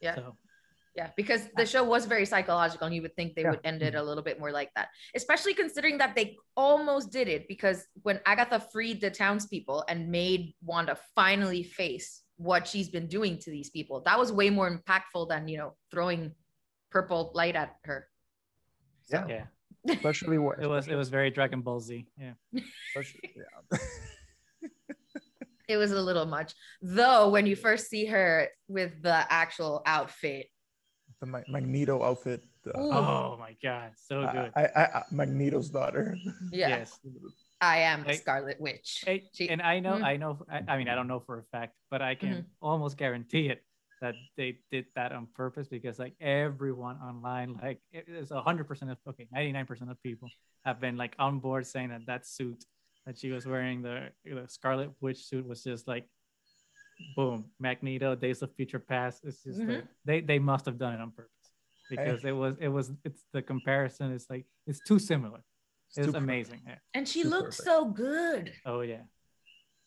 [0.00, 0.14] Yeah.
[0.14, 0.36] So,
[0.96, 3.50] yeah, because the show was very psychological, and you would think they yeah.
[3.50, 4.02] would end it mm-hmm.
[4.02, 7.46] a little bit more like that, especially considering that they almost did it.
[7.46, 13.36] Because when Agatha freed the townspeople and made Wanda finally face what she's been doing
[13.36, 14.00] to these people.
[14.00, 16.32] That was way more impactful than, you know, throwing
[16.90, 18.08] purple light at her.
[19.10, 19.24] So.
[19.28, 19.44] Yeah.
[19.84, 19.94] Yeah.
[19.94, 22.06] Especially what it was it was very Dragon Ball Z.
[22.18, 22.32] Yeah.
[22.52, 22.62] yeah.
[25.68, 26.54] it was a little much.
[26.82, 30.46] Though when you first see her with the actual outfit.
[31.20, 32.42] The Magneto outfit.
[32.74, 34.52] oh my god, so good.
[34.56, 36.16] I, I, I Magneto's daughter.
[36.52, 36.68] Yeah.
[36.68, 36.98] Yes.
[37.60, 39.04] I am the Scarlet Witch.
[39.06, 40.04] I, she, and I know, mm-hmm.
[40.04, 42.40] I know, I, I, mean, I don't know for a fact, but I can mm-hmm.
[42.62, 43.62] almost guarantee it
[44.00, 48.90] that they did that on purpose because like everyone online, like it's a hundred percent
[48.90, 50.28] of okay, ninety nine percent of people
[50.64, 52.64] have been like on board saying that that suit
[53.06, 56.04] that she was wearing, the, the Scarlet Witch suit, was just like,
[57.16, 59.20] boom, Magneto, Days of Future Past.
[59.24, 59.70] It's just mm-hmm.
[59.70, 61.30] like, they they must have done it on purpose
[61.88, 65.40] because it was it was it's the comparison It's like it's too similar.
[65.96, 66.60] It's, was amazing.
[66.66, 66.76] Yeah.
[66.94, 67.64] And she Super looked perfect.
[67.64, 68.52] so good.
[68.64, 69.02] Oh yeah.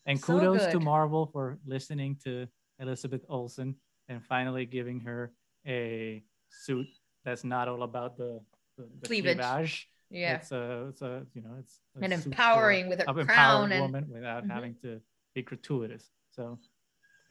[0.06, 0.72] And so kudos good.
[0.72, 2.46] to Marvel for listening to
[2.78, 3.76] Elizabeth Olsen
[4.08, 5.32] and finally giving her
[5.66, 6.86] a suit
[7.24, 8.40] that's not all about the,
[8.76, 9.38] the, the cleavage.
[9.38, 9.88] cleavage.
[10.10, 10.36] Yeah.
[10.36, 14.42] It's a, it's a, you know, it's an empowering with a crown and woman without
[14.42, 14.52] mm-hmm.
[14.52, 15.00] having to
[15.34, 16.10] be gratuitous.
[16.32, 16.58] So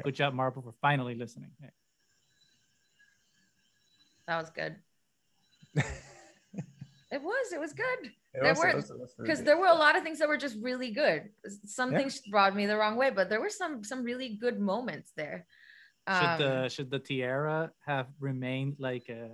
[0.03, 1.51] good job, Marvel, for finally listening.
[1.61, 1.69] Yeah.
[4.27, 4.75] That was good.
[5.75, 8.83] it was, it was good there were
[9.19, 11.29] because there were a lot of things that were just really good.
[11.65, 11.99] Some yeah.
[11.99, 15.45] things brought me the wrong way, but there were some some really good moments there.
[16.05, 19.29] Um, should the should the tiara have remained like a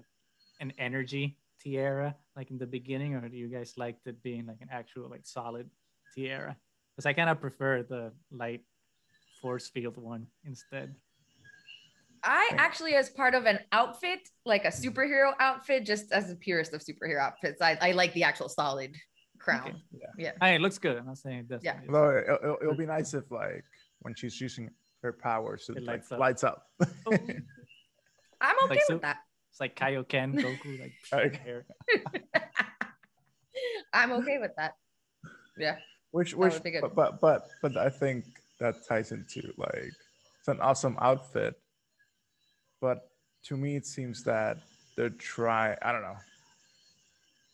[0.59, 4.61] an energy tiara like in the beginning, or do you guys like it being like
[4.61, 5.69] an actual like solid
[6.15, 6.55] tiara?
[6.95, 8.61] Because I kind of prefer the light
[9.41, 10.95] force field one instead.
[12.23, 16.73] I actually, as part of an outfit, like a superhero outfit, just as the purest
[16.73, 18.95] of superhero outfits, I, I like the actual solid
[19.39, 19.69] crown.
[19.69, 19.77] Okay.
[19.93, 20.07] Yeah.
[20.17, 20.31] yeah.
[20.41, 20.97] Hey, it looks good.
[20.97, 21.61] I'm not saying this.
[21.63, 21.79] Yeah.
[21.87, 23.63] Well, it'll, it'll, be nice if like
[23.99, 24.69] when she's using
[25.03, 26.19] her powers, it, it lights, like, up.
[26.19, 26.67] lights up.
[26.81, 27.11] oh.
[28.41, 29.17] I'm okay like, with that.
[29.51, 31.61] It's like Kaioken Goku, like okay.
[33.93, 34.75] I'm okay with that.
[35.57, 35.77] Yeah.
[36.11, 38.25] Which, which, but, but, but, but I think
[38.59, 39.91] that ties into like
[40.39, 41.55] it's an awesome outfit
[42.81, 43.09] but
[43.43, 44.57] to me it seems that
[44.95, 46.17] they're trying i don't know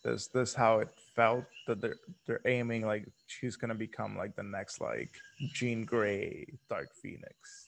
[0.04, 4.42] this this how it felt that they're they're aiming like she's gonna become like the
[4.42, 5.10] next like
[5.52, 7.66] jean grey dark phoenix.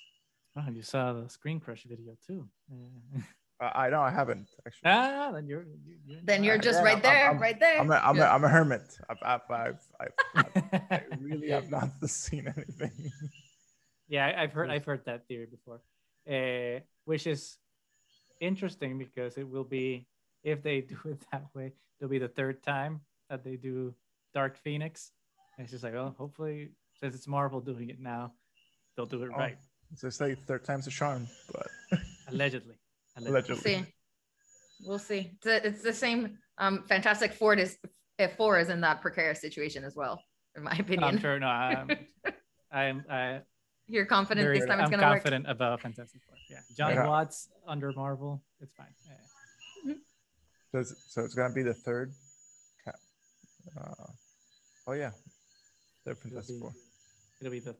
[0.57, 2.47] Oh you saw the screen crush video too.
[3.61, 4.83] Uh, i know i haven't actually.
[4.85, 5.65] Ah then you're,
[6.07, 7.81] you're then you're just right there I'm, right there.
[7.81, 8.31] I'm a, I'm, yeah.
[8.31, 8.97] a, I'm a hermit.
[9.11, 13.11] I've, I've, I've, I've i really have not seen anything.
[14.09, 15.81] Yeah i've heard i've heard that theory before.
[16.31, 17.57] Uh, which is
[18.41, 20.07] interesting because it will be
[20.45, 23.95] if they do it that way, it'll be the third time that they do
[24.35, 25.13] Dark Phoenix.
[25.57, 28.33] And it's just like, well, hopefully, since it's Marvel doing it now,
[28.97, 29.57] they'll do it oh, right.
[29.97, 31.67] So they say third time's a charm, but
[32.29, 32.75] allegedly.
[33.17, 33.55] allegedly.
[33.75, 33.95] We'll see.
[34.85, 35.33] We'll see.
[35.37, 36.39] It's, a, it's the same.
[36.59, 37.79] Um, Fantastic Four is
[38.19, 40.23] if four is in that precarious situation as well,
[40.57, 41.05] in my opinion.
[41.05, 41.39] I'm sure.
[41.39, 41.91] No, I'm.
[42.73, 43.05] I'm.
[43.09, 43.41] I,
[43.87, 45.17] you're confident Very, this time it's going to work.
[45.17, 46.37] I'm confident about Fantastic Four.
[46.51, 47.07] Yeah, Jon yeah.
[47.07, 48.87] Watts under Marvel, it's fine.
[49.07, 49.93] Yeah.
[49.93, 49.99] Mm-hmm.
[50.73, 52.13] So, it's, so it's going to be the third.
[53.77, 54.07] Uh,
[54.87, 55.11] oh yeah,
[56.05, 56.73] the Fantastic it'll be, Four.
[57.41, 57.77] It'll be the.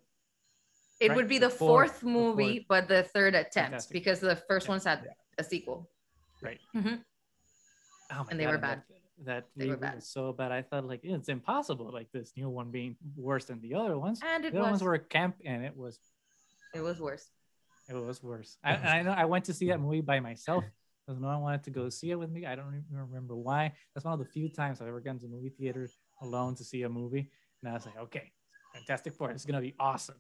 [1.01, 1.17] It right?
[1.17, 2.67] would be the, the fourth, fourth, movie, the fourth.
[2.69, 3.93] but the third attempt Fantastic.
[3.93, 4.71] because the first yeah.
[4.71, 5.13] one's had yeah.
[5.39, 5.89] a sequel.
[6.43, 6.59] Right.
[6.75, 6.95] Mm-hmm.
[8.13, 8.83] Oh and they God, were bad.
[8.89, 10.03] That, that they were bad.
[10.03, 10.53] so bad.
[10.53, 11.91] I thought like it's impossible.
[11.93, 14.21] Like this new one being worse than the other ones.
[14.25, 14.65] And it the was.
[14.65, 15.99] other ones were camp, and it was.
[16.75, 17.29] It was worse.
[17.89, 18.57] It was worse.
[18.63, 20.65] I, I know I went to see that movie by myself
[21.09, 22.45] because no one wanted to go see it with me.
[22.45, 23.73] I don't even remember why.
[23.95, 25.89] That's one of the few times I've ever gone to the movie theater
[26.21, 27.31] alone to see a movie.
[27.63, 28.31] And I was like, okay,
[28.75, 30.17] Fantastic Four, it's gonna be awesome.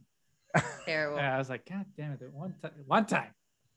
[0.86, 1.18] Terrible.
[1.18, 2.20] And I was like, God damn it!
[2.32, 3.34] One time, one time,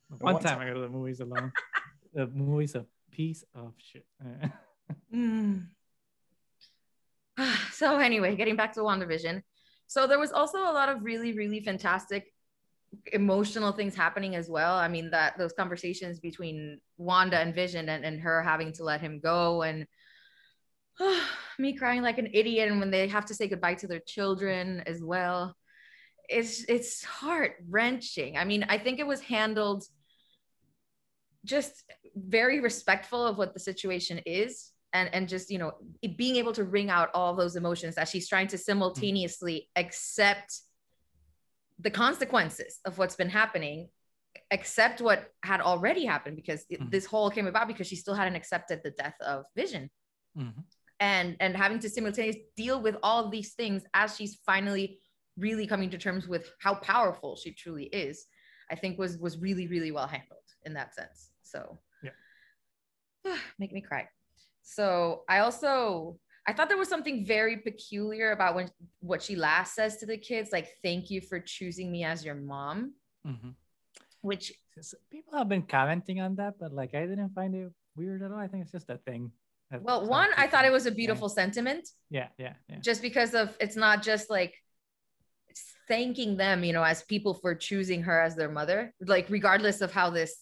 [0.07, 1.51] one, one time, time I go to the movies alone.
[2.13, 4.05] the movies of piece of shit.
[5.13, 5.65] mm.
[7.73, 9.43] so anyway, getting back to WandaVision.
[9.87, 12.33] So there was also a lot of really, really fantastic
[13.13, 14.75] emotional things happening as well.
[14.75, 19.01] I mean, that those conversations between Wanda and Vision and, and her having to let
[19.01, 19.87] him go and
[20.99, 21.27] oh,
[21.59, 24.83] me crying like an idiot and when they have to say goodbye to their children
[24.85, 25.55] as well.
[26.29, 28.37] It's it's heart wrenching.
[28.37, 29.83] I mean, I think it was handled
[31.43, 31.83] just
[32.15, 35.73] very respectful of what the situation is and and just you know
[36.15, 40.61] being able to wring out all those emotions that she's trying to simultaneously accept
[41.81, 43.89] the consequences of what's been happening
[44.51, 46.89] accept what had already happened because mm-hmm.
[46.89, 49.89] this whole came about because she still hadn't accepted the death of vision
[50.37, 50.61] mm-hmm.
[50.99, 54.99] and and having to simultaneously deal with all these things as she's finally
[55.37, 58.25] really coming to terms with how powerful she truly is
[58.69, 63.81] i think was was really really well handled in that sense so yeah make me
[63.81, 64.07] cry
[64.61, 66.17] so i also
[66.51, 70.17] I thought there was something very peculiar about when what she last says to the
[70.17, 72.93] kids, like "Thank you for choosing me as your mom,"
[73.25, 73.51] mm-hmm.
[74.19, 74.51] which
[75.09, 78.37] people have been commenting on that, but like I didn't find it weird at all.
[78.37, 79.31] I think it's just a thing.
[79.79, 81.35] Well, one, I thought it was a beautiful yeah.
[81.35, 81.87] sentiment.
[82.09, 82.79] Yeah, yeah, yeah.
[82.81, 84.53] Just because of it's not just like
[85.87, 89.93] thanking them, you know, as people for choosing her as their mother, like regardless of
[89.93, 90.35] how this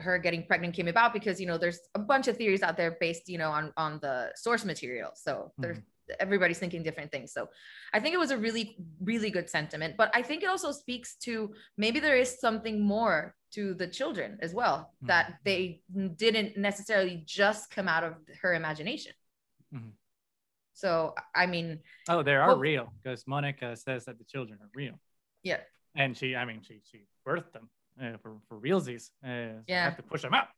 [0.00, 2.96] her getting pregnant came about because you know there's a bunch of theories out there
[3.00, 5.62] based you know on on the source material so mm-hmm.
[5.62, 5.78] there's
[6.18, 7.48] everybody's thinking different things so
[7.92, 11.14] i think it was a really really good sentiment but i think it also speaks
[11.14, 15.06] to maybe there is something more to the children as well mm-hmm.
[15.06, 15.80] that they
[16.16, 19.12] didn't necessarily just come out of her imagination
[19.72, 19.90] mm-hmm.
[20.72, 24.70] so i mean oh they are well, real because monica says that the children are
[24.74, 24.98] real
[25.44, 25.58] yeah
[25.94, 27.68] and she i mean she she birthed them
[28.00, 29.10] uh, for for realsies.
[29.24, 30.48] Uh, so yeah, have to push them out.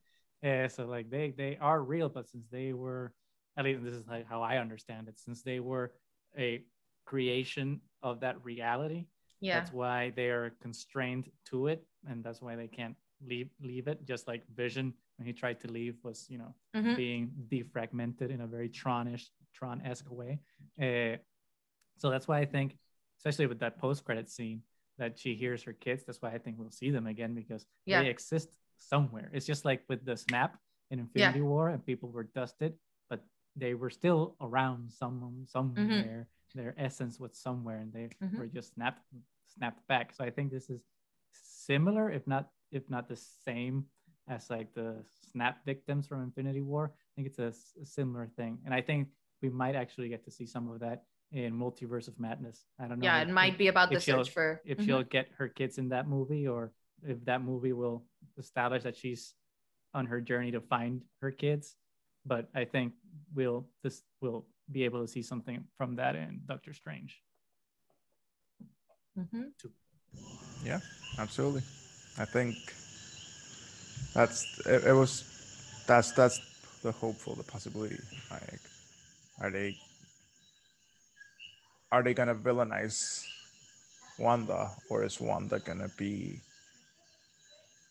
[0.44, 3.12] Uh, so like they they are real, but since they were,
[3.56, 5.92] at least this is like how I understand it, since they were
[6.38, 6.62] a
[7.04, 9.06] creation of that reality,
[9.40, 13.88] yeah, that's why they are constrained to it, and that's why they can't leave leave
[13.88, 14.04] it.
[14.04, 16.94] Just like Vision when he tried to leave was you know mm-hmm.
[16.94, 20.40] being defragmented in a very Tronish Tron esque way.
[20.80, 21.18] Uh,
[21.98, 22.76] so that's why I think,
[23.18, 24.62] especially with that post credit scene,
[25.02, 26.04] that she hears her kids.
[26.04, 28.02] That's why I think we'll see them again because yeah.
[28.02, 29.30] they exist somewhere.
[29.32, 30.58] It's just like with the snap
[30.92, 31.44] in Infinity yeah.
[31.44, 32.74] War, and people were dusted,
[33.10, 33.20] but
[33.56, 35.84] they were still around some somewhere.
[35.84, 36.60] Mm-hmm.
[36.60, 38.38] Their essence was somewhere, and they mm-hmm.
[38.38, 39.02] were just snapped
[39.56, 40.14] snapped back.
[40.14, 40.82] So I think this is
[41.32, 43.86] similar, if not if not the same
[44.28, 46.92] as like the snap victims from Infinity War.
[46.94, 49.08] I think it's a, a similar thing, and I think
[49.42, 52.64] we might actually get to see some of that in Multiverse of Madness.
[52.78, 53.04] I don't know.
[53.04, 54.86] Yeah, if, it might be about the search for if mm-hmm.
[54.86, 58.04] she'll get her kids in that movie, or if that movie will
[58.38, 59.34] establish that she's
[59.94, 61.76] on her journey to find her kids.
[62.24, 62.92] But I think
[63.34, 67.20] we'll this will be able to see something from that in Doctor Strange.
[69.18, 69.42] Mm-hmm.
[70.64, 70.80] Yeah,
[71.18, 71.62] absolutely.
[72.18, 72.56] I think
[74.14, 75.24] that's it, it was
[75.86, 76.40] that's that's
[76.82, 77.96] the hopeful the possibility.
[78.30, 78.60] Like,
[79.40, 79.76] are they
[81.92, 83.22] are they gonna villainize
[84.18, 86.40] Wanda, or is Wanda gonna be,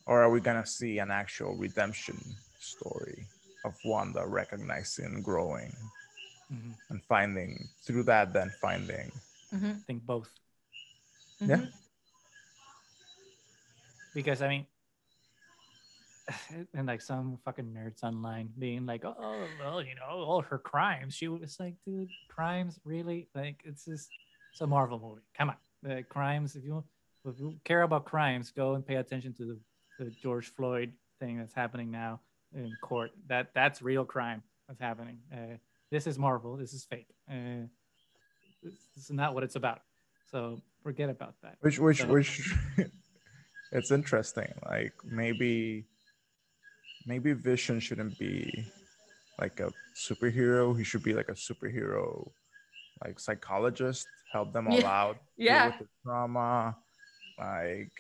[0.08, 2.18] or are we gonna see an actual redemption
[2.60, 3.26] story
[3.64, 5.72] of Wanda recognizing, growing,
[6.52, 6.72] mm-hmm.
[6.90, 9.12] and finding through that, then finding?
[9.54, 9.70] Mm-hmm.
[9.70, 10.30] I think both.
[11.40, 11.52] Mm-hmm.
[11.52, 11.66] Yeah.
[14.16, 14.66] Because I mean,
[16.74, 21.16] and like some fucking nerds online being like, oh, well, you know, all her crimes.
[21.16, 23.28] She was like, dude, crimes really?
[23.36, 24.10] Like, it's just
[24.52, 25.22] it's a Marvel movie.
[25.38, 26.56] Come on, the crimes.
[26.56, 26.84] If you
[27.26, 31.38] if you care about crimes, go and pay attention to the, the George Floyd thing
[31.38, 32.20] that's happening now
[32.54, 33.12] in court.
[33.28, 35.20] That that's real crime that's happening.
[35.32, 35.58] Uh,
[35.92, 36.58] this is Marvel.
[36.58, 37.08] This is fake.
[37.30, 37.68] Uh,
[38.64, 39.82] this, this, is not what it's about.
[40.30, 41.58] So forget about that.
[41.62, 42.54] Which which so, which.
[43.72, 44.52] it's interesting.
[44.66, 45.86] Like maybe
[47.06, 48.66] maybe Vision shouldn't be
[49.40, 50.78] like a superhero.
[50.78, 52.30] He should be like a superhero,
[53.04, 55.02] like psychologist, help them all yeah.
[55.02, 55.18] out.
[55.38, 55.68] Yeah.
[55.68, 56.78] With the trauma,
[57.40, 57.92] like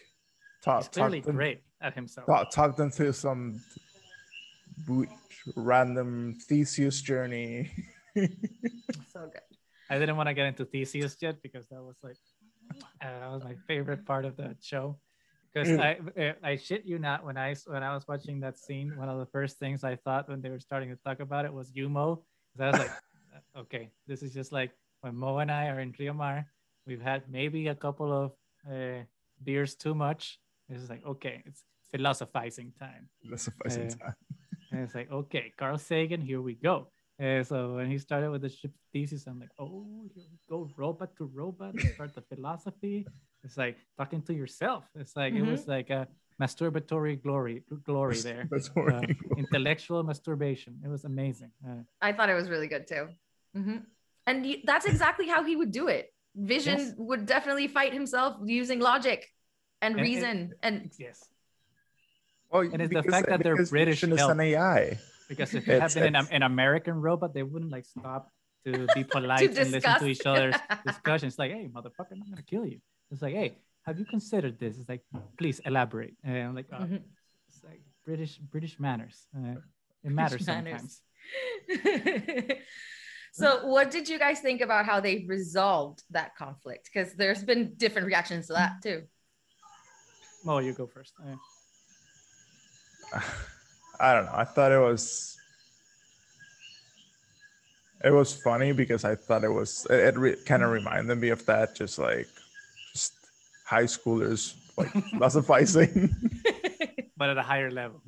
[0.64, 0.82] talk.
[0.84, 2.28] He's clearly talk them, great at himself.
[2.28, 3.62] Talk, talk them through some
[5.56, 7.72] random Theseus journey.
[8.16, 9.41] so good.
[9.89, 12.18] I didn't want to get into Theseus yet because that was like
[13.02, 14.99] uh, that was my favorite part of the show
[15.54, 15.80] because mm.
[15.80, 19.10] I eh, I shit you not when I when I was watching that scene, one
[19.10, 21.72] of the first things I thought when they were starting to talk about it was
[21.74, 22.24] you Mo.
[22.60, 22.91] I was like,
[23.58, 24.72] okay, this is just like
[25.02, 26.45] when Mo and I are in Rio Mar,
[26.86, 28.32] we've had maybe a couple of
[28.70, 29.04] uh,
[29.43, 30.39] beers too much.
[30.70, 33.10] It's like okay, it's philosophizing time.
[33.24, 34.16] Philosophizing uh, time.
[34.72, 36.88] and it's like, okay, Carl Sagan, here we go.
[37.20, 40.70] And so when he started with the ship thesis, I'm like, oh, here we go,
[40.76, 43.06] robot to robot, start the philosophy.
[43.44, 44.86] It's like talking to yourself.
[44.96, 45.48] It's like mm-hmm.
[45.48, 46.08] it was like a
[46.42, 49.02] masturbatory glory, glory there, uh,
[49.38, 50.80] intellectual masturbation.
[50.84, 51.52] It was amazing.
[51.68, 53.08] Uh, I thought it was really good too.
[53.56, 53.78] Mm-hmm.
[54.28, 56.14] And you, that's exactly how he would do it.
[56.36, 56.94] Vision yes.
[56.98, 59.28] would definitely fight himself using logic
[59.82, 61.28] and, and reason and, and yes.
[62.50, 65.00] Well, and it's the fact that they're British is an AI.
[65.30, 68.30] Because if it had been an, an, American robot, they wouldn't like stop
[68.66, 71.39] to be polite to and listen to each other's discussions.
[71.39, 72.80] Like, hey, motherfucker, I'm gonna kill you.
[73.12, 73.53] It's like, hey,
[73.86, 74.78] have you considered this?
[74.78, 75.01] It's like,
[75.38, 76.16] please elaborate.
[76.24, 76.95] And I'm like, oh, mm-hmm.
[77.49, 79.26] it's like British British manners.
[79.36, 79.55] Uh,
[80.03, 81.01] it matters sometimes.
[83.34, 86.89] so, what did you guys think about how they resolved that conflict?
[86.91, 89.03] Because there's been different reactions to that too.
[90.47, 91.14] Oh, you go first.
[93.99, 94.34] I don't know.
[94.34, 95.38] I thought it was
[98.03, 101.30] it was funny because I thought it was it, it re- kind of reminded me
[101.30, 102.41] of that just like just
[103.72, 106.11] high schoolers like philosophizing
[107.17, 108.01] but at a higher level.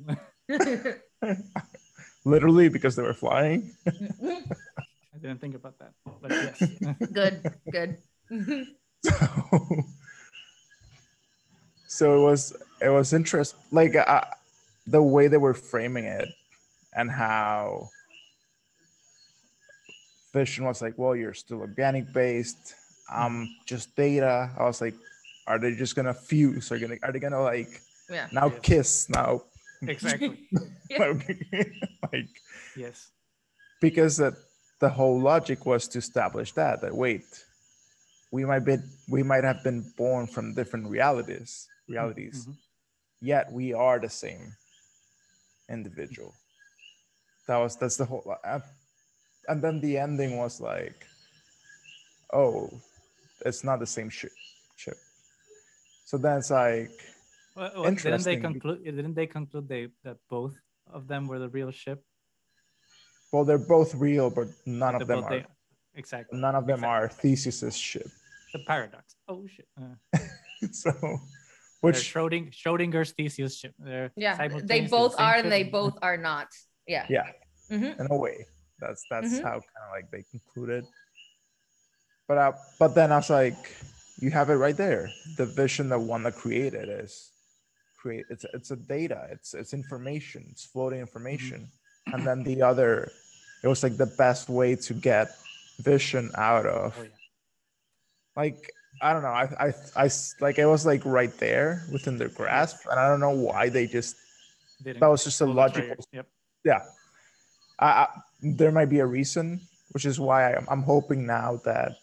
[2.24, 3.72] Literally because they were flying.
[3.86, 6.62] I didn't think about that but yes.
[7.12, 7.36] Good
[7.70, 7.90] good.
[9.04, 9.84] So,
[11.86, 12.42] so it was
[12.82, 14.24] it was interesting like uh,
[14.86, 16.28] the way they were framing it
[16.92, 17.88] and how
[20.34, 22.74] Vision was like, well, you're still organic based.
[23.10, 24.50] Um, just data.
[24.58, 24.94] I was like,
[25.46, 26.70] are they just gonna fuse?
[26.72, 27.80] Are gonna are they gonna like
[28.10, 28.28] yeah.
[28.32, 28.60] now yes.
[28.62, 29.42] kiss now?
[29.82, 30.38] Exactly.
[32.12, 32.28] like
[32.76, 33.10] yes.
[33.80, 34.34] Because that
[34.80, 37.24] the whole logic was to establish that that wait,
[38.30, 38.76] we might be
[39.08, 42.52] we might have been born from different realities realities, mm-hmm.
[43.20, 44.54] yet we are the same
[45.68, 46.34] individual.
[47.46, 48.36] That was that's the whole.
[48.44, 48.60] Uh,
[49.48, 51.06] and then the ending was like,
[52.32, 52.70] oh,
[53.44, 54.32] it's not the same ship.
[54.76, 54.96] Chip.
[56.04, 56.90] So then it's like.
[57.56, 58.84] Well, well, didn't they conclude?
[58.84, 60.54] Didn't they conclude they that both
[60.92, 62.02] of them were the real ship?
[63.32, 65.30] Well, they're both real, but none of them are.
[65.30, 65.44] They,
[65.94, 66.38] exactly.
[66.38, 67.04] None of them exactly.
[67.04, 68.08] are Theseus's ship.
[68.52, 69.16] The paradox.
[69.28, 69.66] Oh shit.
[69.80, 70.18] Uh.
[70.72, 71.20] so
[71.84, 73.74] which Schroding, Schrodinger's Theseus ship.
[73.78, 76.48] They're yeah, they both are and they both are not.
[76.88, 77.04] Yeah.
[77.10, 77.26] Yeah.
[77.70, 78.00] Mm-hmm.
[78.00, 78.46] In a way,
[78.80, 79.44] that's that's mm-hmm.
[79.44, 80.84] how kind of like they concluded.
[82.26, 83.56] But uh, but then I was like,
[84.18, 85.10] you have it right there.
[85.36, 87.30] The vision that one that created is
[87.96, 88.26] create.
[88.30, 89.28] It's it's a data.
[89.30, 90.46] It's it's information.
[90.50, 91.68] It's floating information.
[92.08, 92.14] Mm-hmm.
[92.14, 93.10] And then the other,
[93.62, 95.36] it was like the best way to get
[95.80, 96.94] vision out of.
[96.98, 97.08] Oh, yeah.
[98.36, 98.70] Like
[99.02, 99.28] I don't know.
[99.28, 100.10] I, I, I,
[100.40, 103.86] like it was like right there within their grasp, and I don't know why they
[103.86, 104.16] just.
[104.82, 105.96] Didn't that was just a logical.
[106.12, 106.26] Yep.
[106.64, 106.82] Yeah,
[107.78, 108.08] I, I,
[108.42, 109.60] there might be a reason,
[109.92, 111.96] which is why I'm, I'm hoping now that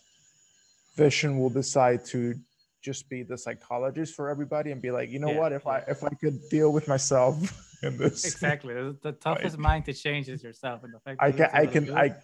[0.96, 2.36] Vision will decide to
[2.82, 5.68] just be the psychologist for everybody and be like, you know yeah, what, if.
[5.68, 7.36] I if I could deal with myself
[7.84, 8.26] in this.
[8.26, 11.66] Exactly, the toughest like, mind to change is yourself, and the fact I can I
[11.66, 12.16] can I.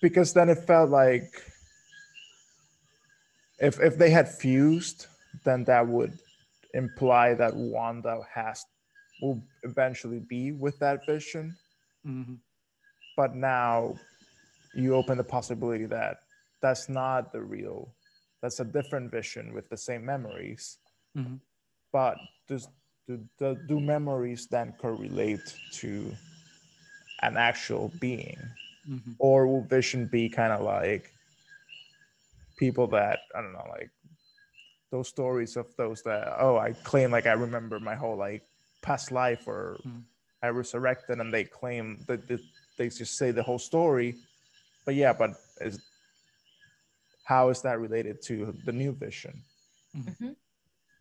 [0.00, 1.42] Because then it felt like
[3.58, 5.06] if if they had fused,
[5.44, 6.18] then that would
[6.74, 8.64] imply that Wanda has
[9.20, 11.56] will eventually be with that vision.
[12.06, 12.34] Mm-hmm.
[13.16, 13.94] But now
[14.74, 16.18] you open the possibility that
[16.60, 17.94] that's not the real,
[18.42, 20.78] that's a different vision with the same memories.
[21.16, 21.36] Mm-hmm.
[21.92, 22.68] But does
[23.06, 26.12] do, do, do memories then correlate to
[27.22, 28.38] an actual being?
[28.88, 29.12] Mm-hmm.
[29.18, 31.12] Or will vision be kind of like
[32.58, 33.90] people that I don't know, like
[34.90, 38.42] those stories of those that oh, I claim like I remember my whole like
[38.82, 40.02] past life or mm.
[40.42, 44.16] I resurrected, and they claim that they just say the whole story.
[44.84, 45.80] But yeah, but is
[47.28, 49.42] how is that related to the new vision?
[49.94, 50.30] Mm-hmm.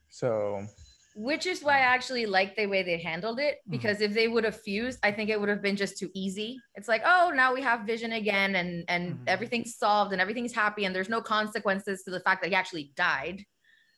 [0.09, 0.67] So
[1.15, 3.71] which is why I actually like the way they handled it mm-hmm.
[3.71, 4.05] because mm-hmm.
[4.05, 6.59] if they would have fused, I think it would have been just too easy.
[6.75, 9.23] It's like, oh, now we have Vision again, and and mm-hmm.
[9.25, 12.91] everything's solved and everything's happy, and there's no consequences to the fact that he actually
[12.95, 13.45] died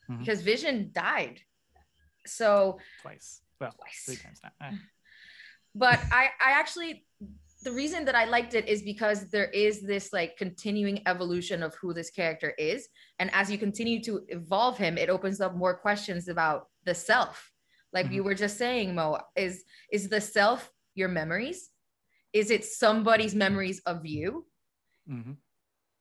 [0.10, 0.20] mm-hmm.
[0.20, 1.42] because Vision died.
[2.28, 4.04] So twice, well, twice.
[4.06, 4.68] three times now.
[4.68, 4.76] Eh.
[5.76, 7.06] But I I actually
[7.62, 11.76] the reason that I liked it is because there is this like continuing evolution of
[11.76, 12.88] who this character is.
[13.20, 17.51] And as you continue to evolve him, it opens up more questions about the self.
[17.91, 18.16] Like mm-hmm.
[18.16, 21.70] you were just saying, Mo, is is the self your memories?
[22.32, 24.45] Is it somebody's memories of you?
[25.10, 25.34] Mm-hmm.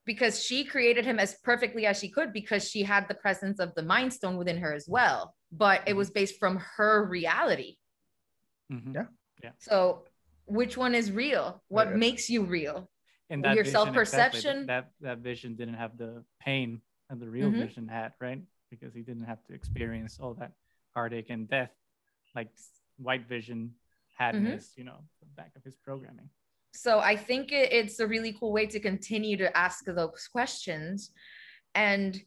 [0.05, 3.75] Because she created him as perfectly as she could because she had the presence of
[3.75, 5.35] the mind stone within her as well.
[5.51, 5.99] But it mm-hmm.
[5.99, 7.77] was based from her reality.
[8.73, 8.95] Mm-hmm.
[8.95, 9.07] Yeah
[9.43, 9.51] Yeah.
[9.59, 10.05] So
[10.49, 11.63] which one is real?
[11.69, 12.91] What makes you real?
[13.31, 14.63] And that your self perception.
[14.63, 17.61] Exactly, that that vision didn't have the pain that the real mm-hmm.
[17.61, 18.41] vision had, right?
[18.71, 20.53] Because he didn't have to experience all that
[20.95, 21.71] heartache and death,
[22.35, 22.49] like
[22.97, 23.75] white vision
[24.17, 24.47] had mm-hmm.
[24.47, 24.99] in his, you know,
[25.37, 26.29] back of his programming.
[26.75, 31.11] So I think it, it's a really cool way to continue to ask those questions,
[31.75, 32.21] and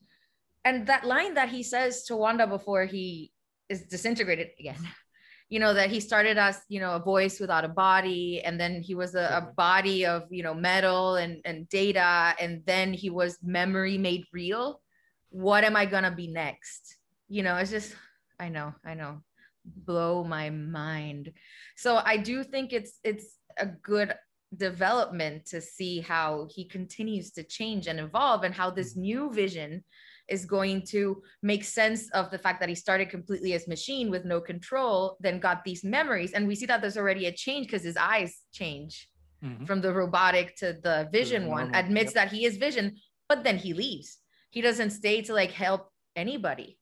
[0.65, 3.31] and that line that he says to Wanda before he
[3.69, 4.77] is disintegrated again
[5.51, 8.81] you know that he started as you know a voice without a body and then
[8.81, 13.09] he was a, a, body of you know metal and and data and then he
[13.09, 14.81] was memory made real.
[15.29, 16.95] What am i gonna be next?
[17.27, 17.93] You know it's just
[18.39, 19.21] i know i know.
[19.65, 21.33] Blow my mind.
[21.75, 24.15] So i do think it's it's a good
[24.55, 29.01] development to see how he continues to change and evolve and how this mm-hmm.
[29.01, 29.83] new vision
[30.27, 34.25] is going to make sense of the fact that he started completely as machine with
[34.25, 36.33] no control, then got these memories.
[36.33, 39.09] And we see that there's already a change because his eyes change
[39.43, 39.65] mm-hmm.
[39.65, 42.29] from the robotic to the vision one, admits yep.
[42.29, 42.97] that he is vision,
[43.27, 44.19] but then he leaves.
[44.49, 46.77] He doesn't stay to like help anybody.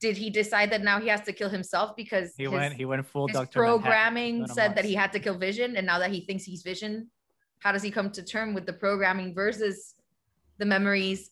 [0.00, 3.06] Did he decide that now he has to kill himself because he went he went
[3.06, 6.42] full his programming said that he had to kill vision and now that he thinks
[6.42, 7.08] he's vision
[7.60, 9.94] how does he come to term with the programming versus
[10.58, 11.30] the memories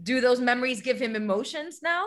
[0.00, 2.06] do those memories give him emotions now?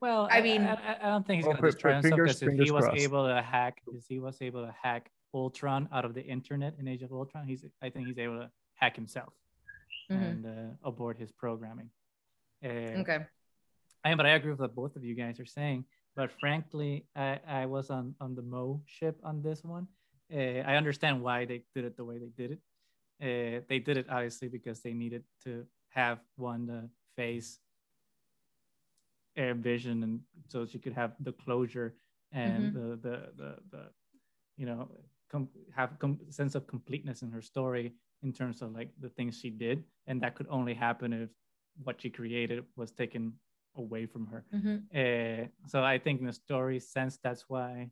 [0.00, 2.70] Well, I mean, I, I don't think he's going to destroy himself because if he
[2.72, 3.00] was crossed.
[3.00, 6.88] able to hack, if he was able to hack Ultron out of the internet in
[6.88, 9.32] Age of Ultron, he's I think he's able to hack himself
[10.10, 10.22] mm-hmm.
[10.22, 11.88] and uh, abort his programming.
[12.64, 13.18] Uh, okay.
[14.04, 15.84] I am but I agree with what both of you guys are saying.
[16.16, 19.86] But frankly, I, I was on on the Mo ship on this one.
[20.34, 22.60] Uh, I understand why they did it the way they did it.
[23.22, 26.86] Uh, they did it obviously because they needed to have one uh,
[27.16, 27.58] face
[29.36, 31.94] air vision and so she could have the closure
[32.32, 32.90] and mm-hmm.
[32.90, 33.82] the, the the the
[34.56, 34.88] you know
[35.30, 37.92] com- have com- sense of completeness in her story
[38.22, 41.30] in terms of like the things she did and that could only happen if
[41.82, 43.32] what she created was taken
[43.76, 44.76] away from her mm-hmm.
[44.94, 47.88] uh, so i think in the story sense that's why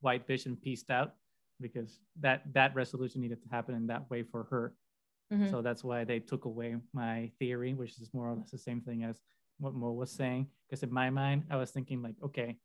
[0.00, 1.14] white vision pieced out
[1.60, 4.72] because that that resolution needed to happen in that way for her
[5.32, 5.50] Mm-hmm.
[5.50, 8.80] So that's why they took away my theory, which is more or less the same
[8.80, 9.20] thing as
[9.58, 10.48] what Mo was saying.
[10.68, 12.58] Because in my mind, I was thinking like, okay,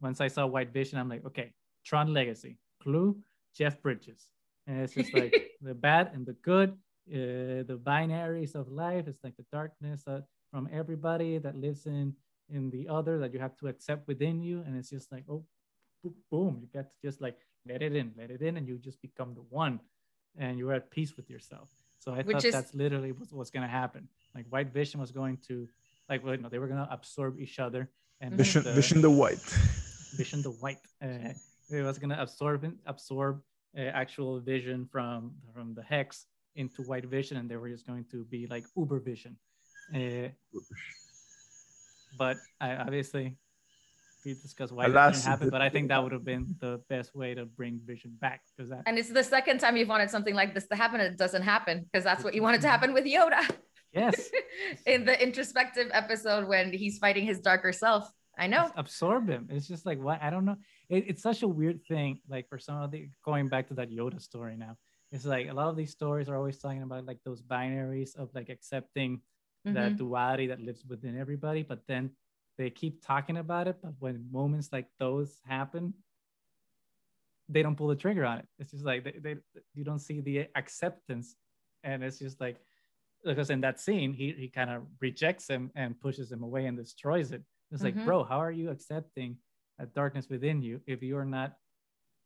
[0.00, 1.52] once I saw White Vision, I'm like, okay,
[1.84, 3.18] Tron Legacy, Clu,
[3.54, 4.28] Jeff Bridges,
[4.66, 6.70] and it's just like the bad and the good,
[7.12, 9.06] uh, the binaries of life.
[9.06, 10.20] It's like the darkness uh,
[10.50, 12.14] from everybody that lives in
[12.50, 15.44] in the other that you have to accept within you, and it's just like, oh,
[16.30, 19.00] boom, you get to just like let it in, let it in, and you just
[19.02, 19.80] become the one
[20.38, 21.68] and you were at peace with yourself.
[21.98, 22.52] So I Which thought is...
[22.52, 24.08] that's literally what's was going to happen.
[24.34, 25.68] Like White Vision was going to,
[26.08, 27.88] like, well, no, they were going to absorb each other.
[28.20, 29.38] And Vision, the, Vision the White.
[30.16, 30.78] Vision the White.
[31.02, 31.32] Uh,
[31.70, 33.42] it was going to absorb absorb
[33.76, 36.26] uh, actual vision from from the hex
[36.56, 39.36] into White Vision, and they were just going to be like Uber Vision.
[39.94, 40.28] Uh,
[42.18, 43.36] but I obviously
[44.24, 47.14] we discuss why that didn't happen, but I think that would have been the best
[47.14, 48.82] way to bring Vision back because that.
[48.86, 51.42] And it's the second time you've wanted something like this to happen, and it doesn't
[51.42, 53.48] happen because that's what you wanted to happen with Yoda.
[53.92, 54.30] Yes.
[54.86, 58.10] In the introspective episode when he's fighting his darker self.
[58.36, 58.62] I know.
[58.62, 59.48] Just absorb him.
[59.50, 60.56] It's just like what I don't know.
[60.88, 62.20] It, it's such a weird thing.
[62.28, 64.76] Like for some of the going back to that Yoda story now,
[65.12, 68.30] it's like a lot of these stories are always talking about like those binaries of
[68.34, 69.20] like accepting
[69.66, 69.74] mm-hmm.
[69.74, 72.10] that duality that lives within everybody, but then
[72.56, 75.94] they keep talking about it, but when moments like those happen,
[77.48, 78.46] they don't pull the trigger on it.
[78.58, 79.36] It's just like they, they
[79.74, 81.36] you don't see the acceptance,
[81.82, 82.56] and it's just like
[83.24, 86.76] because in that scene he he kind of rejects him and pushes him away and
[86.76, 87.42] destroys it.
[87.70, 87.98] It's mm-hmm.
[87.98, 89.36] like, bro, how are you accepting
[89.78, 91.56] a darkness within you if you're not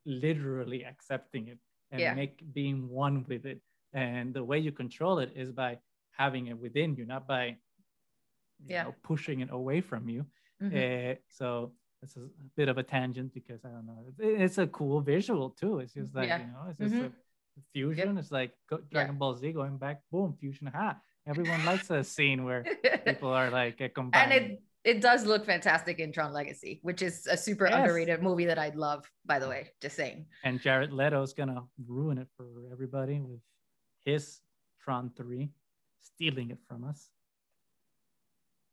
[0.05, 1.59] literally accepting it
[1.91, 2.15] and yeah.
[2.15, 3.61] make being one with it?
[3.93, 5.79] And the way you control it is by
[6.11, 7.57] having it within you, not by
[8.67, 8.85] yeah.
[8.85, 10.27] Know, pushing it away from you.
[10.63, 11.13] Mm-hmm.
[11.13, 12.21] Uh, so it's a
[12.57, 14.05] bit of a tangent because I don't know.
[14.19, 15.81] It's, a cool visual too.
[15.81, 16.41] It's just like yeah.
[16.41, 17.07] you know, it's just mm-hmm.
[17.07, 17.11] a
[17.73, 18.09] fusion.
[18.09, 18.19] Yep.
[18.19, 19.19] It's like Dragon yeah.
[19.19, 20.69] Ball Z going back, boom, fusion.
[20.69, 20.97] Ha!
[21.27, 22.65] Everyone likes a scene where
[23.05, 24.33] people are like combined.
[24.33, 27.75] And it it does look fantastic in Tron Legacy, which is a super yes.
[27.75, 29.11] underrated movie that I'd love.
[29.27, 30.27] By the way, just saying.
[30.45, 33.41] And Jared Leto's gonna ruin it for everybody with
[34.05, 34.41] his
[34.83, 35.51] Tron Three,
[36.01, 37.11] stealing it from us.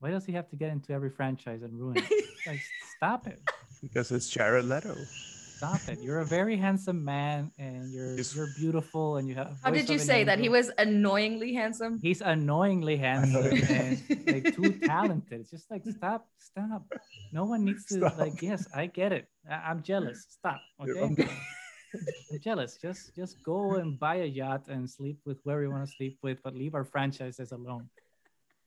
[0.06, 2.26] Why does he have to get into every franchise and ruin it?
[2.46, 2.62] like,
[2.96, 3.42] stop it.
[3.82, 4.94] Because it's Jared Leto.
[4.94, 5.98] stop it.
[6.00, 9.58] You're a very handsome man, and you're you're beautiful, and you have.
[9.64, 11.98] How did you say that he was annoyingly handsome?
[12.04, 13.98] He's annoyingly handsome and
[14.28, 15.40] like too talented.
[15.42, 16.84] It's just like stop, stop.
[17.32, 18.20] No one needs to stop.
[18.20, 18.40] like.
[18.44, 19.26] Yes, I get it.
[19.50, 20.28] I- am jealous.
[20.30, 20.62] Stop.
[20.84, 21.28] Okay.
[22.32, 22.78] I'm jealous.
[22.80, 26.20] Just just go and buy a yacht and sleep with whoever you want to sleep
[26.22, 27.90] with, but leave our franchises alone.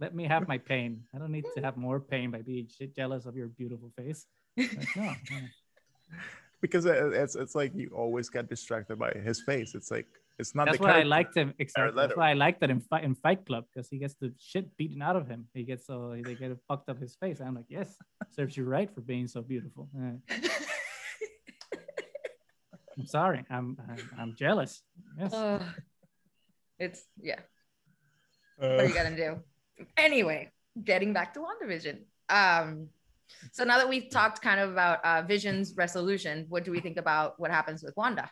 [0.01, 1.03] Let me have my pain.
[1.15, 4.27] I don't need to have more pain by being jealous of your beautiful face.
[4.57, 5.39] Like, no, no.
[6.61, 9.77] Because it's it's like you always get distracted by his face.
[9.77, 10.09] It's like
[10.41, 10.67] it's not.
[10.67, 11.55] That's why I liked him.
[11.61, 11.95] Exactly.
[11.95, 14.77] That's why I liked that in Fight in Fight Club because he gets the shit
[14.77, 15.47] beaten out of him.
[15.55, 17.41] He gets so they get it fucked up his face.
[17.41, 17.95] I'm like, yes,
[18.35, 19.89] serves you right for being so beautiful.
[22.99, 23.45] I'm sorry.
[23.51, 24.83] I'm I'm, I'm jealous.
[25.17, 25.33] Yes.
[25.33, 25.63] Uh,
[26.79, 27.39] it's yeah.
[28.61, 29.39] Uh, what are you gonna do?
[29.97, 30.51] Anyway,
[30.85, 31.99] getting back to WandaVision.
[32.29, 32.89] Um,
[33.53, 36.97] so now that we've talked kind of about uh, Vision's resolution, what do we think
[36.97, 38.31] about what happens with Wanda?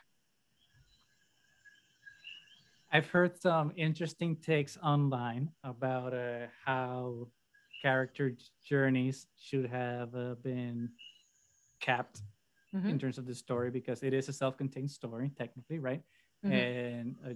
[2.91, 7.27] I've heard some interesting takes online about uh, how
[7.81, 8.35] character
[8.65, 10.89] journeys should have uh, been
[11.79, 12.21] capped
[12.73, 12.89] mm-hmm.
[12.89, 16.01] in terms of the story because it is a self-contained story technically right
[16.43, 16.53] mm-hmm.
[16.53, 17.35] and a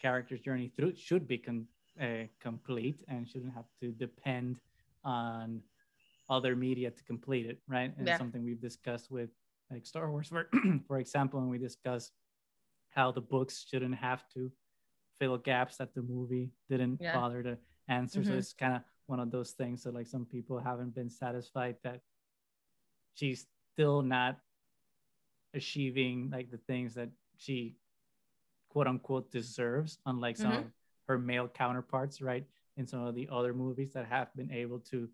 [0.00, 1.66] character's journey through should be con-
[2.00, 4.58] uh, complete and shouldn't have to depend
[5.04, 5.60] on
[6.28, 8.18] other media to complete it right and yeah.
[8.18, 9.30] something we've discussed with
[9.70, 10.48] like star wars for
[10.88, 12.10] for example when we discuss
[12.90, 14.50] how the books shouldn't have to
[15.20, 17.14] fill gaps that the movie didn't yeah.
[17.14, 17.56] bother to
[17.88, 18.30] answer mm-hmm.
[18.30, 21.76] so it's kind of one of those things that like some people haven't been satisfied
[21.84, 22.00] that
[23.14, 24.38] she's still not
[25.54, 27.76] achieving like the things that she
[28.76, 30.60] quote unquote deserves, unlike some mm-hmm.
[30.60, 30.72] of
[31.08, 32.44] her male counterparts, right?
[32.76, 35.08] In some of the other movies that have been able to,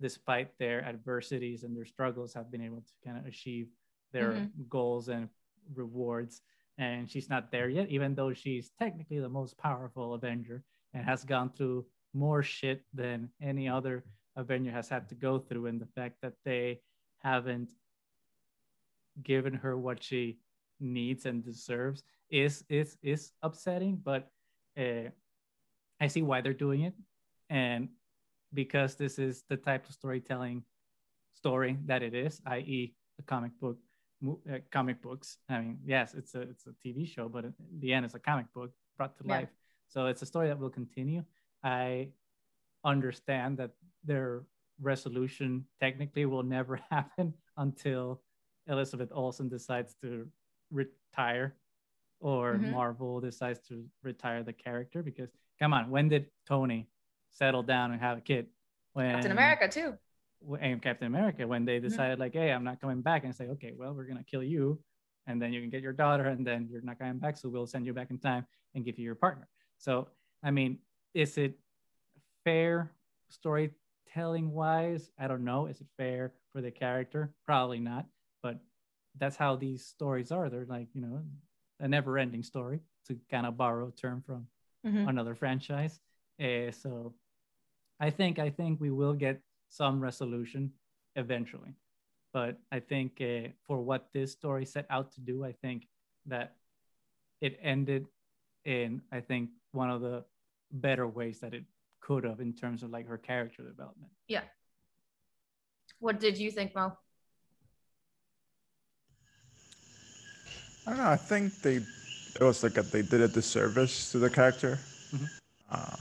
[0.00, 3.68] despite their adversities and their struggles, have been able to kind of achieve
[4.12, 4.62] their mm-hmm.
[4.68, 5.28] goals and
[5.74, 6.40] rewards.
[6.78, 10.62] And she's not there yet, even though she's technically the most powerful Avenger
[10.94, 14.04] and has gone through more shit than any other
[14.36, 15.66] Avenger has had to go through.
[15.66, 16.80] And the fact that they
[17.18, 17.72] haven't
[19.22, 20.38] given her what she
[20.80, 24.30] needs and deserves is is is upsetting but
[24.78, 25.10] uh,
[26.00, 26.94] i see why they're doing it.
[27.48, 27.88] And
[28.52, 30.64] because this is the type of storytelling
[31.34, 33.78] story that it is i.e a comic book
[34.26, 35.38] uh, comic books.
[35.48, 38.18] I mean yes it's a it's a tv show but in the end it's a
[38.18, 39.38] comic book brought to yeah.
[39.38, 39.48] life.
[39.88, 41.22] So it's a story that will continue.
[41.62, 42.08] I
[42.84, 43.70] understand that
[44.04, 44.42] their
[44.80, 48.22] resolution technically will never happen until
[48.68, 50.26] Elizabeth Olsen decides to
[50.70, 51.54] retire
[52.20, 52.70] or mm-hmm.
[52.70, 56.88] Marvel decides to retire the character because come on, when did Tony
[57.30, 58.46] settle down and have a kid?
[58.92, 59.94] When Captain America too.
[60.60, 61.88] And Captain America when they mm-hmm.
[61.88, 62.22] decided mm-hmm.
[62.22, 64.78] like, hey, I'm not coming back and say, okay, well, we're gonna kill you,
[65.26, 67.66] and then you can get your daughter, and then you're not coming back, so we'll
[67.66, 69.48] send you back in time and give you your partner.
[69.78, 70.08] So
[70.42, 70.78] I mean,
[71.14, 71.58] is it
[72.44, 72.92] fair
[73.28, 75.10] storytelling wise?
[75.18, 75.66] I don't know.
[75.66, 77.32] Is it fair for the character?
[77.46, 78.06] Probably not
[78.46, 78.60] but
[79.18, 80.48] that's how these stories are.
[80.48, 81.20] They're like, you know,
[81.80, 84.46] a never ending story to kind of borrow a term from
[84.86, 85.08] mm-hmm.
[85.08, 86.00] another franchise.
[86.40, 87.14] Uh, so
[88.00, 90.72] I think, I think we will get some resolution
[91.14, 91.74] eventually.
[92.32, 95.86] But I think uh, for what this story set out to do, I think
[96.26, 96.56] that
[97.40, 98.06] it ended
[98.64, 100.24] in, I think, one of the
[100.70, 101.64] better ways that it
[102.00, 104.12] could have in terms of like her character development.
[104.28, 104.42] Yeah.
[105.98, 106.96] What did you think, Mo?
[110.86, 111.10] I don't know.
[111.10, 114.78] I think they it was like a, they did a disservice to the character.
[115.12, 115.24] Mm-hmm.
[115.70, 115.96] Uh,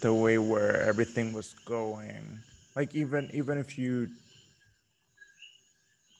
[0.00, 2.40] the way where everything was going,
[2.74, 4.08] like even even if you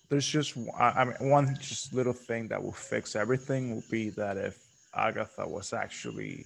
[0.08, 4.36] there's just I mean one just little thing that will fix everything will be that
[4.36, 4.58] if
[4.94, 6.44] Agatha was actually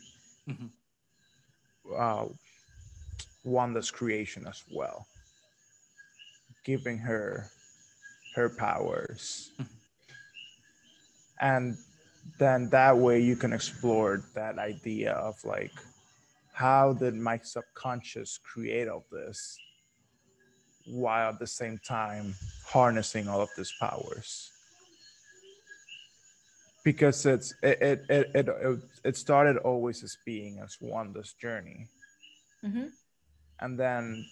[0.49, 0.67] mm-hmm.
[1.95, 2.27] uh,
[3.45, 5.07] Wanda's creation as well,
[6.65, 7.51] giving her
[8.35, 9.51] her powers.
[9.61, 9.84] Mm-hmm
[11.41, 11.77] and
[12.39, 15.73] then that way you can explore that idea of like
[16.53, 19.59] how did my subconscious create all this
[20.87, 22.35] while at the same time
[22.67, 24.51] harnessing all of these powers
[26.85, 28.05] because it's it it
[28.35, 31.89] it, it, it started always as being as Wanda's journey
[32.65, 32.87] mm-hmm.
[33.61, 34.25] and then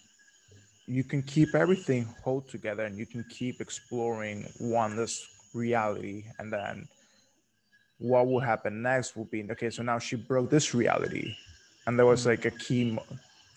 [0.85, 6.87] you can keep everything hold together and you can keep exploring Wanda's reality and then
[7.99, 11.35] what will happen next will be okay so now she broke this reality
[11.87, 12.27] and there was mm.
[12.27, 12.97] like a key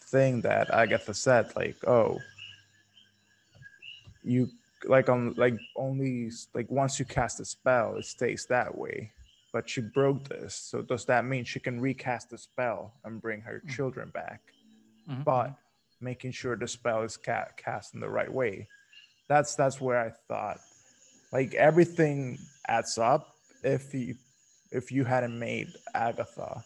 [0.03, 2.19] thing that agatha said like oh
[4.23, 4.51] you
[4.85, 9.13] like on like only like once you cast a spell, it stays that way.
[9.53, 13.41] But she broke this, so does that mean she can recast the spell and bring
[13.41, 13.75] her mm-hmm.
[13.75, 14.43] children back?
[15.09, 15.23] Mm-hmm.
[15.23, 15.55] But
[16.01, 18.69] making sure the spell is ca- cast in the right way.
[19.29, 20.59] That's that's where I thought,
[21.33, 24.17] like everything adds up if you
[24.71, 26.63] if you hadn't made Agatha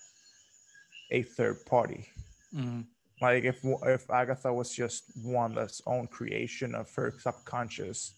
[1.11, 2.07] a third party.
[2.55, 2.82] Mm-hmm.
[3.20, 8.14] Like if if Agatha was just Wanda's own creation of her subconscious,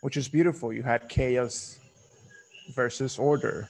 [0.00, 0.72] which is beautiful.
[0.72, 1.78] You had chaos
[2.74, 3.68] versus order.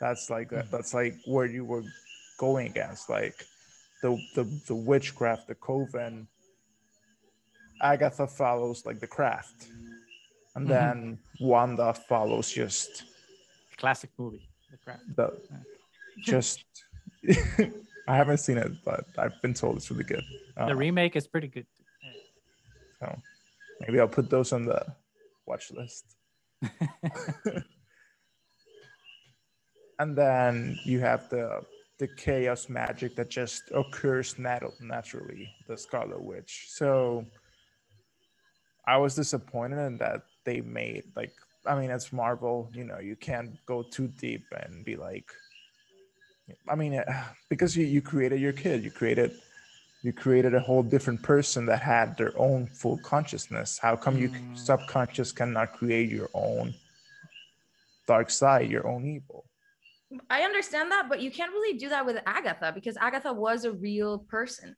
[0.00, 0.70] That's like mm-hmm.
[0.70, 1.84] that's like where you were
[2.38, 3.46] going against, like
[4.02, 6.28] the the, the witchcraft, the coven.
[7.82, 9.68] Agatha follows like the craft,
[10.54, 10.72] and mm-hmm.
[10.72, 13.04] then Wanda follows just
[13.78, 14.78] classic movie, the.
[15.16, 15.40] The,
[16.20, 16.64] just
[18.08, 20.24] I haven't seen it, but I've been told it's really good.
[20.56, 21.66] Uh, the remake is pretty good.
[22.98, 23.22] So
[23.80, 24.84] maybe I'll put those on the
[25.46, 26.16] watch list.
[29.98, 31.60] and then you have the
[31.98, 36.66] the chaos magic that just occurs nat- naturally, the Scarlet Witch.
[36.68, 37.26] So
[38.86, 41.34] I was disappointed in that they made like
[41.66, 45.30] I mean it's Marvel, you know, you can't go too deep and be like
[46.68, 49.32] I mean, uh, because you, you created your kid, you created
[50.02, 53.78] you created a whole different person that had their own full consciousness.
[53.78, 54.56] How come you mm.
[54.56, 56.72] subconscious cannot create your own
[58.06, 59.44] dark side, your own evil?
[60.30, 63.72] I understand that, but you can't really do that with Agatha because Agatha was a
[63.72, 64.74] real person.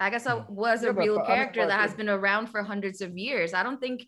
[0.00, 0.50] Agatha mm.
[0.50, 3.54] was a real but, character but, that has been around for hundreds of years.
[3.54, 4.04] I don't think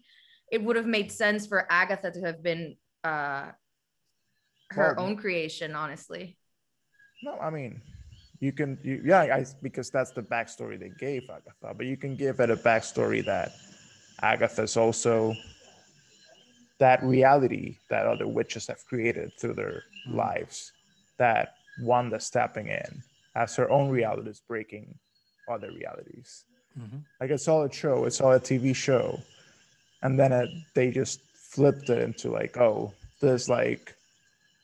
[0.51, 3.47] it would have made sense for Agatha to have been uh,
[4.71, 6.37] her well, own creation, honestly.
[7.23, 7.81] No, I mean,
[8.41, 12.17] you can, you, yeah, I, because that's the backstory they gave Agatha, but you can
[12.17, 13.53] give it a backstory that
[14.23, 15.35] Agatha's also
[16.79, 20.17] that reality that other witches have created through their mm-hmm.
[20.17, 20.73] lives,
[21.19, 23.03] that Wanda stepping in
[23.35, 24.95] as her own reality is breaking
[25.51, 26.45] other realities.
[26.79, 26.99] Mm-hmm.
[27.21, 29.21] Like it's all a show, it's all a TV show.
[30.03, 33.95] And then it, they just flipped it into like, oh, this like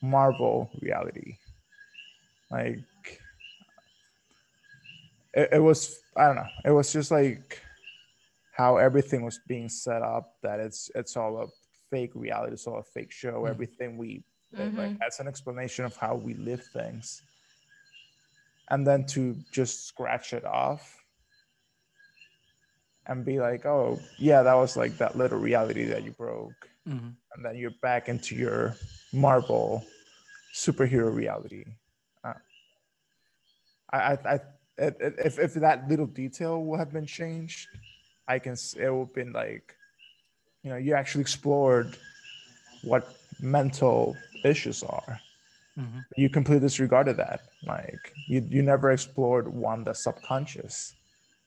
[0.02, 1.36] Marvel reality
[2.52, 2.78] like
[5.32, 7.60] it, it was i don't know it was just like
[8.52, 11.46] how everything was being set up that it's it's all a
[11.90, 13.48] fake reality it's all a fake show mm-hmm.
[13.48, 14.22] everything we
[14.54, 14.76] mm-hmm.
[14.78, 17.22] like that's an explanation of how we live things
[18.70, 21.01] and then to just scratch it off
[23.07, 27.09] and be like oh yeah that was like that little reality that you broke mm-hmm.
[27.34, 28.76] and then you're back into your
[29.12, 29.84] marvel
[30.55, 31.64] superhero reality
[33.92, 34.40] I, I,
[34.78, 37.68] if if that little detail would have been changed,
[38.26, 39.76] I can it would have been like,
[40.62, 41.96] you know, you actually explored
[42.82, 45.20] what mental issues are.
[45.78, 45.98] Mm-hmm.
[46.16, 47.42] You completely disregarded that.
[47.66, 50.94] Like you, you never explored Wanda's subconscious.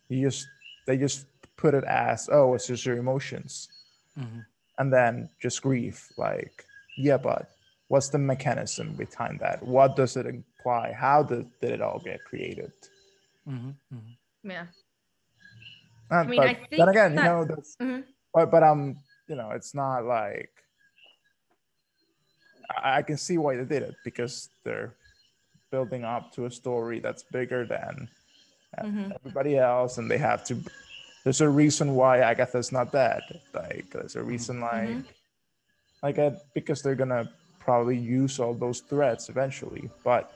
[0.09, 0.47] You just
[0.85, 1.25] they just
[1.57, 3.69] put it as oh, it's just your emotions,
[4.17, 4.39] mm-hmm.
[4.77, 6.11] and then just grief.
[6.17, 6.65] Like
[6.97, 7.49] yeah, but
[7.87, 9.63] what's the mechanism behind that?
[9.63, 10.93] What does it imply?
[10.93, 12.71] How did, did it all get created?
[13.47, 14.49] Mm-hmm, mm-hmm.
[14.49, 14.65] Yeah.
[16.11, 18.01] I mean, but I think then again, that, you know, that's, mm-hmm.
[18.33, 18.97] but but um,
[19.27, 20.51] you know, it's not like
[22.83, 24.93] I, I can see why they did it because they're
[25.71, 28.07] building up to a story that's bigger than
[28.79, 29.11] mm-hmm.
[29.13, 30.57] everybody else, and they have to.
[31.25, 33.23] There's a reason why Agatha's not dead.
[33.51, 34.29] Like there's a mm-hmm.
[34.29, 35.09] reason like mm-hmm.
[36.03, 37.27] like uh, because they're gonna
[37.59, 40.31] probably use all those threats eventually, but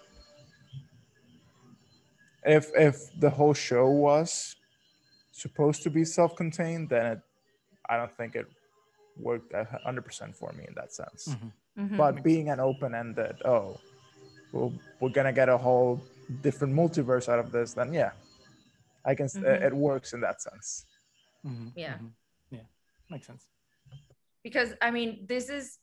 [2.44, 4.56] if if the whole show was
[5.32, 7.20] supposed to be self-contained, then it,
[7.88, 8.48] I don't think it
[9.16, 9.54] worked
[9.86, 11.28] hundred percent for me in that sense.
[11.30, 11.84] Mm-hmm.
[11.84, 11.98] Mm-hmm.
[11.98, 13.78] But being an open-ended, oh,
[14.52, 16.02] well, we're gonna get a whole
[16.42, 18.12] different multiverse out of this, then yeah,
[19.10, 19.26] I can.
[19.26, 19.64] Mm-hmm.
[19.68, 20.86] It works in that sense.
[21.46, 21.70] Mm-hmm.
[21.76, 21.94] Yeah.
[21.96, 22.08] Mm-hmm.
[22.52, 22.68] Yeah,
[23.10, 23.48] makes sense.
[24.44, 25.80] Because I mean, this is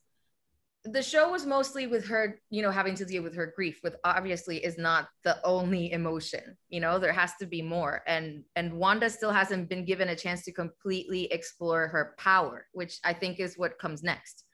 [0.84, 3.96] the show was mostly with her, you know, having to deal with her grief, with
[4.04, 6.56] obviously is not the only emotion.
[6.68, 8.02] You know, there has to be more.
[8.06, 13.00] And and Wanda still hasn't been given a chance to completely explore her power, which
[13.04, 14.44] I think is what comes next.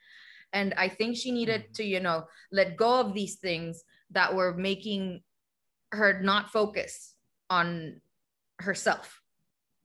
[0.55, 1.73] And I think she needed mm-hmm.
[1.75, 5.23] to, you know, let go of these things that were making
[5.93, 7.15] her not focus
[7.51, 8.01] on
[8.63, 9.21] herself.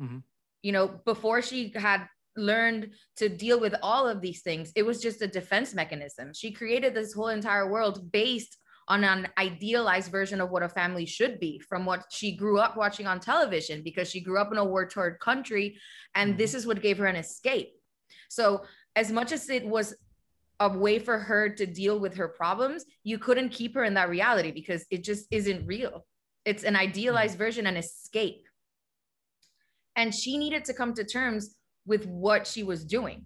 [0.02, 0.20] Mm-hmm.
[0.64, 5.02] You know, before she had learned to deal with all of these things, it was
[5.02, 6.34] just a defense mechanism.
[6.34, 8.58] She created this whole entire world based
[8.88, 12.78] on an idealized version of what a family should be from what she grew up
[12.78, 15.78] watching on television because she grew up in a war torn country
[16.16, 16.38] and mm-hmm.
[16.38, 17.74] this is what gave her an escape.
[18.30, 18.64] So
[18.96, 19.94] as much as it was
[20.60, 24.10] a way for her to deal with her problems, you couldn't keep her in that
[24.10, 26.06] reality because it just isn't real.
[26.46, 27.44] It's an idealized mm-hmm.
[27.44, 28.47] version an escape.
[29.98, 33.26] And she needed to come to terms with what she was doing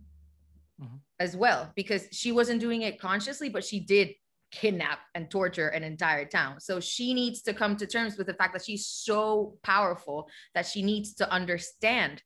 [0.82, 0.96] mm-hmm.
[1.20, 4.10] as well, because she wasn't doing it consciously, but she did
[4.52, 6.60] kidnap and torture an entire town.
[6.60, 10.66] So she needs to come to terms with the fact that she's so powerful that
[10.66, 12.24] she needs to understand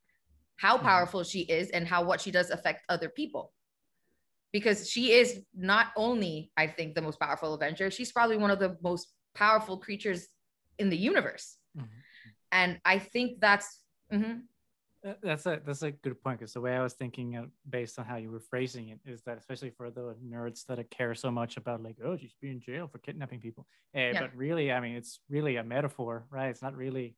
[0.56, 0.86] how mm-hmm.
[0.86, 3.52] powerful she is and how what she does affect other people
[4.52, 8.58] because she is not only i think the most powerful avenger she's probably one of
[8.58, 10.28] the most powerful creatures
[10.78, 11.86] in the universe mm-hmm.
[12.52, 13.80] and i think that's
[14.12, 15.12] mm-hmm.
[15.22, 18.04] that's a that's a good point because the way i was thinking of, based on
[18.04, 21.56] how you were phrasing it is that especially for the nerds that care so much
[21.56, 24.20] about like oh she's be in jail for kidnapping people eh, yeah.
[24.20, 27.16] but really i mean it's really a metaphor right it's not really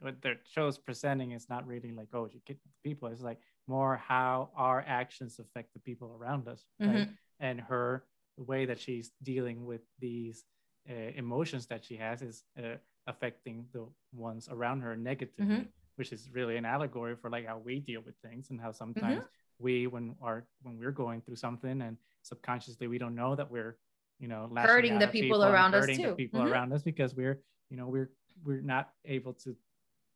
[0.00, 3.96] what the show's presenting is not really like oh she kidnapped people it's like more
[3.96, 7.10] how our actions affect the people around us mm-hmm.
[7.40, 8.04] and her
[8.38, 10.44] the way that she's dealing with these
[10.88, 15.62] uh, emotions that she has is uh, affecting the ones around her negatively mm-hmm.
[15.98, 19.18] Which is really an allegory for like how we deal with things and how sometimes
[19.18, 19.64] mm-hmm.
[19.64, 23.76] we when are when we're going through something and subconsciously we don't know that we're
[24.20, 26.52] you know hurting the people, people around us too people mm-hmm.
[26.52, 28.10] around us because we're you know we're
[28.44, 29.56] we're not able to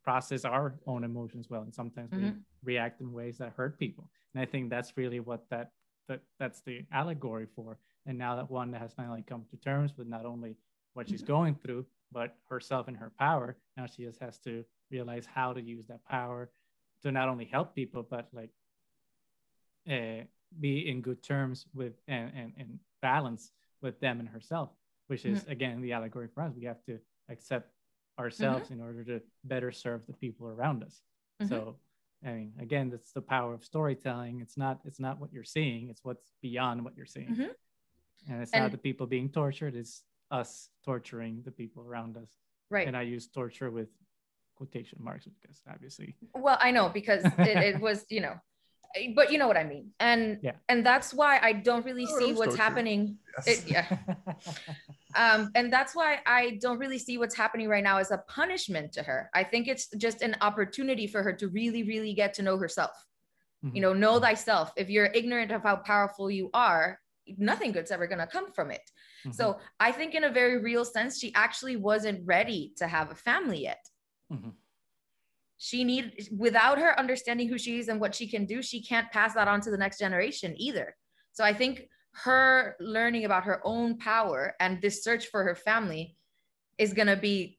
[0.04, 2.30] process our own emotions well and sometimes mm-hmm.
[2.64, 5.70] we react in ways that hurt people and i think that's really what that
[6.08, 10.08] that that's the allegory for and now that Wanda has finally come to terms with
[10.08, 10.56] not only
[10.94, 15.26] what she's going through but herself and her power now she just has to realize
[15.26, 16.50] how to use that power
[17.02, 18.50] to not only help people but like
[19.90, 20.24] uh,
[20.60, 24.70] be in good terms with and, and, and balance with them and herself
[25.08, 25.52] which is mm-hmm.
[25.52, 27.72] again the allegory for us we have to accept
[28.18, 28.74] ourselves mm-hmm.
[28.74, 31.00] in order to better serve the people around us
[31.42, 31.48] mm-hmm.
[31.48, 31.76] so
[32.24, 35.88] i mean again that's the power of storytelling it's not it's not what you're seeing
[35.88, 38.32] it's what's beyond what you're seeing mm-hmm.
[38.32, 42.30] and it's and, not the people being tortured it's us torturing the people around us
[42.70, 43.88] right and i use torture with
[44.56, 48.34] quotation marks because obviously well i know because it, it was you know
[49.14, 49.90] but you know what I mean.
[50.00, 50.52] And yeah.
[50.68, 53.16] and that's why I don't really oh, see what's happening.
[53.46, 53.64] Yes.
[53.64, 53.96] It, yeah.
[55.14, 58.92] um, and that's why I don't really see what's happening right now as a punishment
[58.92, 59.30] to her.
[59.34, 62.92] I think it's just an opportunity for her to really, really get to know herself.
[63.64, 63.76] Mm-hmm.
[63.76, 64.72] You know, know thyself.
[64.76, 66.98] If you're ignorant of how powerful you are,
[67.38, 68.82] nothing good's ever gonna come from it.
[69.24, 69.32] Mm-hmm.
[69.32, 73.14] So I think in a very real sense, she actually wasn't ready to have a
[73.14, 73.88] family yet.
[74.32, 74.50] Mm-hmm.
[75.58, 79.10] She need without her understanding who she is and what she can do she can't
[79.12, 80.96] pass that on to the next generation either.
[81.32, 86.16] So i think her learning about her own power and this search for her family
[86.76, 87.58] is going to be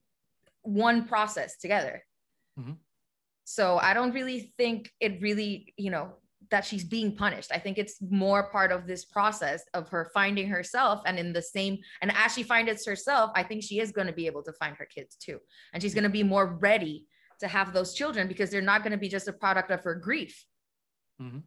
[0.61, 2.03] one process together.
[2.59, 2.73] Mm-hmm.
[3.45, 6.13] so i don't really think it really you know
[6.53, 10.47] that she's being punished i think it's more part of this process of her finding
[10.47, 14.07] herself and in the same and as she finds herself i think she is going
[14.07, 15.39] to be able to find her kids too
[15.73, 17.05] and she's going to be more ready
[17.43, 19.95] to have those children because they're not going to be just a product of her
[19.95, 20.45] grief.
[21.21, 21.39] Mm-hmm.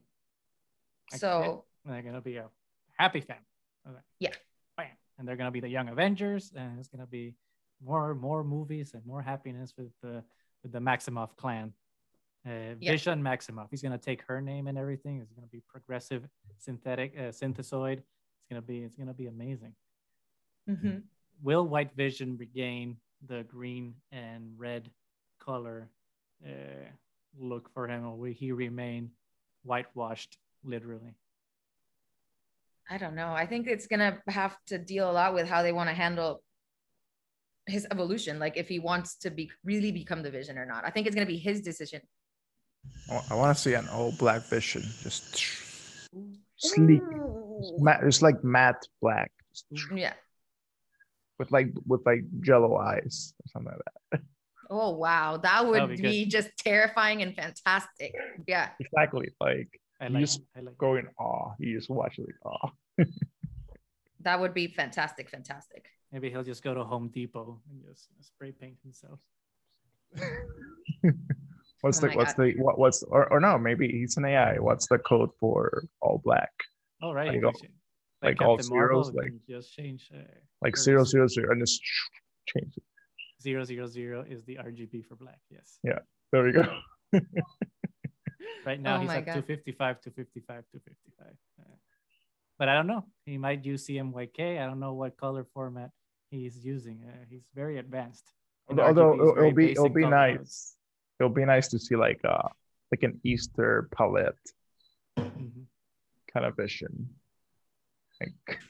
[1.17, 2.47] So they're going to be a
[2.99, 3.43] happy family.
[3.89, 3.99] Okay.
[4.21, 4.31] Yeah.
[4.77, 4.87] Bam.
[5.19, 7.35] And they're going to be the Young Avengers, and it's going to be
[7.83, 10.23] more more movies and more happiness with the
[10.63, 11.73] with the Maximoff clan.
[12.47, 12.93] Uh, yeah.
[12.93, 13.69] Vision Maximoff.
[13.71, 15.21] He's going to take her name and everything.
[15.21, 16.23] It's going to be progressive
[16.59, 17.99] synthetic uh, synthezoid.
[17.99, 19.75] It's going to be it's going to be amazing.
[20.69, 20.99] Mm-hmm.
[21.43, 24.91] Will White Vision regain the green and red
[25.41, 25.89] color
[26.45, 26.89] uh,
[27.39, 29.11] look for him, or will he remain
[29.65, 31.15] whitewashed literally?
[32.89, 33.33] I don't know.
[33.33, 36.43] I think it's gonna have to deal a lot with how they want to handle
[37.67, 38.39] his evolution.
[38.39, 40.85] Like if he wants to be really become the Vision or not.
[40.87, 42.01] I think it's gonna be his decision.
[43.31, 45.39] I want to see an old black Vision, just
[46.57, 47.03] sleek,
[48.03, 49.31] it's like matte black.
[49.95, 50.15] Yeah.
[51.39, 53.81] With like with like Jello eyes or something like
[54.13, 54.21] that.
[54.69, 58.13] Oh wow, that would be, be just terrifying and fantastic.
[58.49, 58.71] Yeah.
[58.81, 59.31] Exactly.
[59.41, 59.69] Like
[60.01, 61.53] I you just like go in awe.
[61.61, 62.71] You just watch it like awe.
[64.23, 65.87] that would be fantastic, fantastic.
[66.11, 69.21] Maybe he'll just go to Home Depot and just spray paint himself.
[71.81, 72.55] what's oh the what's God.
[72.55, 74.57] the what what's or, or no maybe he's an AI.
[74.59, 76.51] What's the code for all black?
[77.03, 77.43] All right, right.
[77.43, 77.61] Like, all,
[78.23, 80.23] like, like all zeros, like just change uh,
[80.63, 81.81] like zero zero zero and just
[82.47, 82.83] change it
[83.47, 85.41] zero zero zero is the RGB for black.
[85.51, 85.79] Yes.
[85.85, 86.01] Yeah.
[86.33, 86.65] There we go.
[88.67, 91.27] right now oh he's at 255, 255, 255.
[91.61, 91.63] Uh,
[92.59, 93.05] but I don't know.
[93.25, 94.61] He might use CMYK.
[94.61, 95.91] I don't know what color format
[96.31, 97.05] he's using.
[97.07, 98.33] Uh, he's very advanced.
[98.69, 100.75] Although it'll, it'll be it'll be nice.
[101.19, 102.49] It'll be nice to see like uh
[102.93, 104.37] like an Easter palette.
[105.19, 105.63] Mm-hmm.
[106.33, 107.09] kind of vision.
[108.21, 108.61] Like,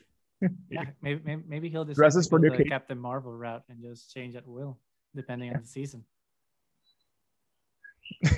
[0.70, 4.36] yeah, maybe, maybe, maybe he'll just dresses for the Captain Marvel route and just change
[4.36, 4.78] at will,
[5.14, 5.56] depending yeah.
[5.56, 6.04] on the season.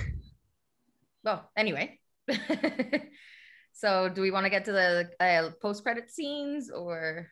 [1.23, 1.99] well, anyway.
[3.73, 7.27] so, do we want to get to the uh, post-credit scenes, or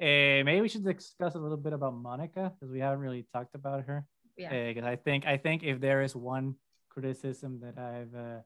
[0.00, 3.54] uh, maybe we should discuss a little bit about Monica because we haven't really talked
[3.54, 4.06] about her.
[4.36, 4.72] Yeah.
[4.72, 6.56] Because I think I think if there is one
[6.88, 8.40] criticism that I've uh,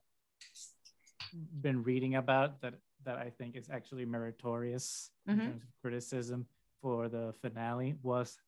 [1.60, 2.74] been reading about that
[3.04, 5.40] that I think is actually meritorious mm-hmm.
[5.40, 6.46] in terms of criticism
[6.82, 8.38] for the finale was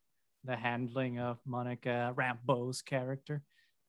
[0.44, 3.42] the handling of Monica Rambeau's character.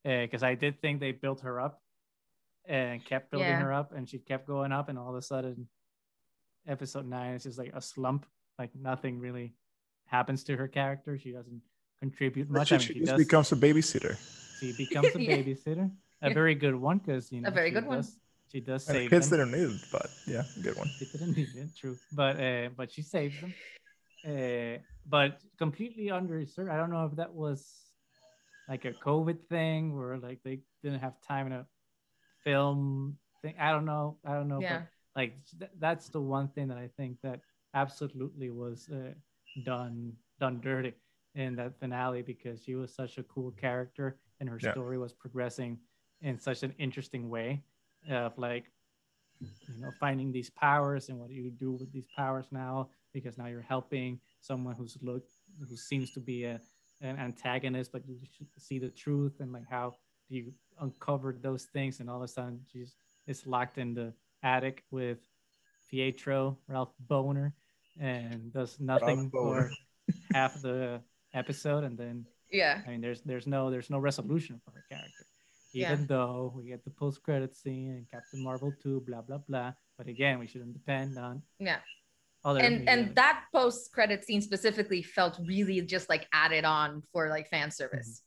[0.03, 1.81] Because uh, I did think they built her up
[2.65, 3.59] and kept building yeah.
[3.59, 5.67] her up, and she kept going up, and all of a sudden,
[6.67, 8.25] episode nine is just like a slump.
[8.57, 9.55] Like nothing really
[10.05, 11.17] happens to her character.
[11.17, 11.61] She doesn't
[11.99, 12.69] contribute much.
[12.69, 14.17] She, I mean, she, she just does, becomes a babysitter.
[14.59, 15.37] She becomes a yeah.
[15.37, 15.91] babysitter.
[16.21, 18.03] A very good one because you know a very good does, one.
[18.51, 19.51] She does and save kids them.
[19.51, 20.89] didn't need it, but yeah, good one.
[20.97, 21.97] She didn't need it, true.
[22.11, 23.53] But uh, but she saves them.
[24.25, 26.69] Uh, but completely underserved.
[26.69, 27.63] I don't know if that was
[28.67, 31.65] like a COVID thing or like they didn't have time to
[32.43, 33.55] film thing.
[33.59, 34.17] I don't know.
[34.25, 34.59] I don't know.
[34.59, 34.79] Yeah.
[34.79, 34.87] But
[35.19, 37.39] like th- that's the one thing that I think that
[37.73, 39.13] absolutely was uh,
[39.63, 40.93] done done dirty
[41.35, 44.71] in that finale because she was such a cool character and her yeah.
[44.71, 45.77] story was progressing
[46.21, 47.61] in such an interesting way
[48.09, 48.65] of like
[49.39, 53.37] you know finding these powers and what do you do with these powers now because
[53.37, 55.23] now you're helping someone who's look
[55.67, 56.59] who seems to be a
[57.01, 58.17] an antagonist but you
[58.57, 59.93] see the truth and like how
[60.27, 60.51] you
[60.81, 62.95] uncover those things and all of a sudden she's
[63.27, 64.11] is locked in the
[64.43, 65.19] attic with
[65.89, 67.53] Pietro Ralph Bohner
[67.99, 69.71] and does nothing for
[70.33, 71.01] half the
[71.39, 75.25] episode and then yeah I mean there's there's no there's no resolution for her character
[75.73, 76.05] even yeah.
[76.07, 79.73] though we get the post credit scene and Captain Marvel 2, blah blah blah.
[79.97, 81.77] But again, we shouldn't depend on yeah.
[82.43, 82.91] Other and media.
[82.91, 87.69] and that post credit scene specifically felt really just like added on for like fan
[87.69, 88.23] service.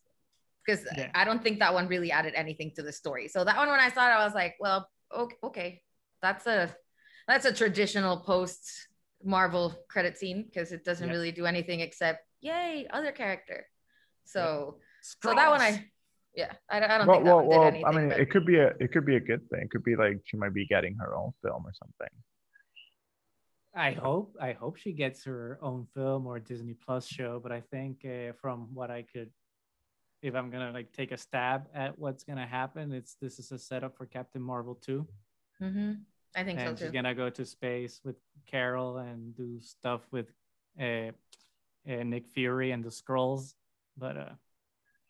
[0.64, 1.00] Because mm-hmm.
[1.00, 1.10] yeah.
[1.14, 3.26] I don't think that one really added anything to the story.
[3.28, 5.82] So that one when I saw it, I was like, well, okay, okay.
[6.20, 6.74] That's a
[7.26, 8.70] that's a traditional post
[9.24, 11.14] Marvel credit scene because it doesn't yeah.
[11.14, 13.66] really do anything except yay, other character.
[14.24, 15.86] So so that one I
[16.34, 18.20] yeah, I, I don't well, think that well, well, anything, I mean, but...
[18.20, 19.62] it could be a it could be a good thing.
[19.62, 22.08] It could be like she might be getting her own film or something.
[23.74, 27.40] I hope I hope she gets her own film or Disney Plus show.
[27.42, 29.30] But I think uh, from what I could,
[30.22, 33.58] if I'm gonna like take a stab at what's gonna happen, it's this is a
[33.58, 35.06] setup for Captain Marvel 2
[35.62, 35.92] mm-hmm.
[36.34, 36.84] I think and so too.
[36.84, 38.16] She's gonna go to space with
[38.46, 40.28] Carol and do stuff with
[40.80, 41.12] uh,
[41.88, 43.54] uh, Nick Fury and the Skrulls.
[43.96, 44.34] But uh,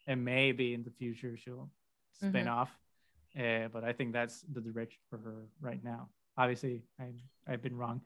[0.07, 1.71] and maybe in the future she'll
[2.13, 2.49] spin mm-hmm.
[2.49, 2.71] off.
[3.39, 6.09] Uh, but I think that's the direction for her right now.
[6.37, 7.13] Obviously, I
[7.47, 8.01] I've been wrong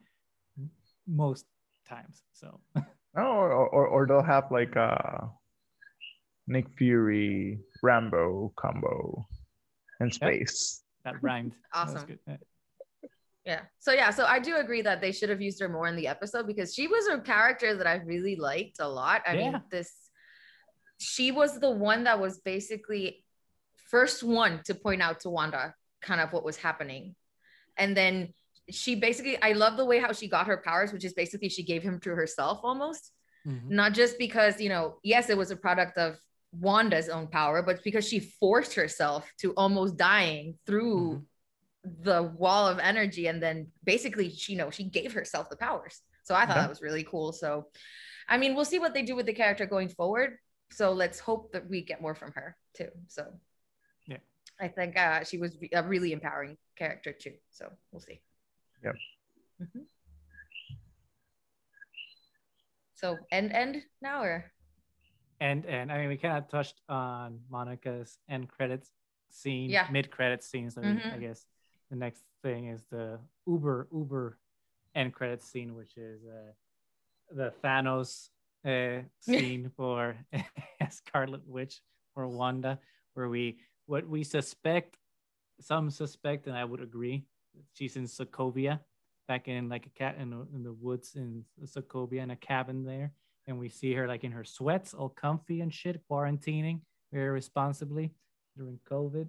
[1.07, 1.45] most
[1.87, 2.23] times.
[2.33, 2.59] So.
[2.77, 2.83] oh,
[3.15, 5.29] or, or, or they'll have like a
[6.47, 9.27] Nick Fury Rambo combo
[9.99, 10.83] in space.
[11.05, 11.13] Yep.
[11.13, 11.53] That rhymed.
[11.73, 12.19] awesome.
[12.25, 12.39] That
[13.47, 13.61] yeah.
[13.79, 16.07] So yeah, so I do agree that they should have used her more in the
[16.07, 19.21] episode because she was a character that I really liked a lot.
[19.25, 19.51] I yeah.
[19.51, 19.93] mean, this
[20.99, 23.23] she was the one that was basically
[23.89, 27.15] first one to point out to Wanda kind of what was happening.
[27.77, 28.33] And then
[28.69, 31.63] she basically, I love the way how she got her powers, which is basically she
[31.63, 33.11] gave him to herself almost.
[33.47, 33.73] Mm-hmm.
[33.73, 36.17] Not just because, you know, yes, it was a product of
[36.51, 41.23] Wanda's own power, but because she forced herself to almost dying through mm-hmm.
[42.01, 43.27] The wall of energy.
[43.27, 46.01] And then basically, she, you know, she gave herself the powers.
[46.23, 47.31] So I thought that was really cool.
[47.31, 47.67] So,
[48.27, 50.37] I mean, we'll see what they do with the character going forward
[50.71, 52.89] so let's hope that we get more from her too.
[53.07, 53.25] So
[54.05, 54.17] yeah,
[54.59, 57.33] I think uh, she was a really empowering character too.
[57.51, 58.21] So we'll see.
[58.83, 58.95] Yep.
[59.61, 59.79] Mm-hmm.
[62.95, 64.51] So end end now or
[65.39, 68.91] and and I mean we kind of touched on Monica's end credits
[69.29, 70.69] scene, yeah, mid credits scene.
[70.69, 71.13] So mm-hmm.
[71.13, 71.45] I guess
[71.89, 74.37] the next thing is the Uber Uber
[74.95, 76.51] end credit scene, which is uh,
[77.31, 78.29] the Thanos
[78.65, 80.15] uh, scene for
[80.89, 81.81] Scarlet Witch
[82.15, 82.79] or Wanda,
[83.13, 84.97] where we what we suspect,
[85.61, 87.23] some suspect, and I would agree,
[87.73, 88.79] she's in Sokovia,
[89.27, 92.83] back in like a cat in the, in the woods in Sokovia in a cabin
[92.83, 93.13] there,
[93.47, 96.81] and we see her like in her sweats, all comfy and shit, quarantining
[97.13, 98.11] very responsibly
[98.57, 99.27] during COVID,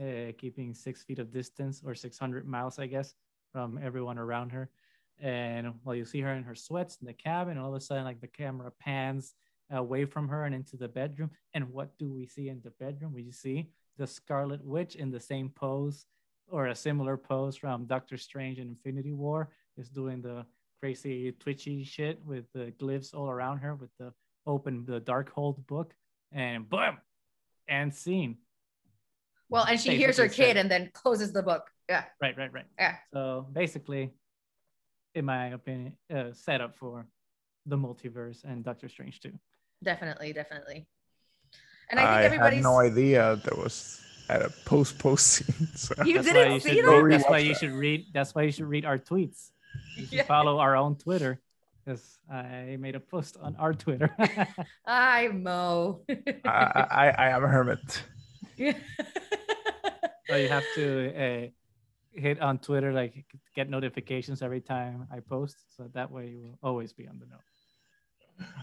[0.00, 3.14] uh, keeping six feet of distance or 600 miles, I guess,
[3.52, 4.70] from everyone around her.
[5.20, 8.04] And well, you see her in her sweats in the cabin, all of a sudden,
[8.04, 9.34] like the camera pans
[9.70, 11.30] away from her and into the bedroom.
[11.54, 13.12] And what do we see in the bedroom?
[13.12, 16.06] We see the Scarlet Witch in the same pose
[16.50, 20.46] or a similar pose from Doctor Strange in Infinity War is doing the
[20.80, 24.12] crazy twitchy shit with the glyphs all around her with the
[24.46, 25.94] open the Darkhold book
[26.32, 26.98] and boom
[27.68, 28.38] and scene.
[29.50, 31.70] Well, and she hears her kid and then closes the book.
[31.88, 32.04] Yeah.
[32.20, 32.66] Right, right, right.
[32.78, 32.96] Yeah.
[33.12, 34.12] So basically,
[35.14, 37.06] in my opinion, uh, set up for
[37.66, 39.32] the multiverse and Doctor Strange too.
[39.82, 40.86] Definitely, definitely.
[41.90, 45.68] And I think everybody's had no idea there was at a post post scene.
[45.76, 45.94] So.
[46.04, 47.06] You didn't you see that?
[47.10, 48.06] That's why you should read.
[48.12, 49.50] That's why you should read our tweets.
[49.96, 50.22] You should yeah.
[50.24, 51.40] follow our own Twitter
[51.84, 54.14] because I made a post on our Twitter.
[54.86, 56.02] I Mo.
[56.44, 58.02] I, I I am a hermit.
[58.56, 58.74] Yeah.
[60.28, 61.46] so you have to uh,
[62.12, 63.24] hit on Twitter, like
[63.54, 67.26] get notifications every time I post, so that way you will always be on the
[67.26, 67.38] know.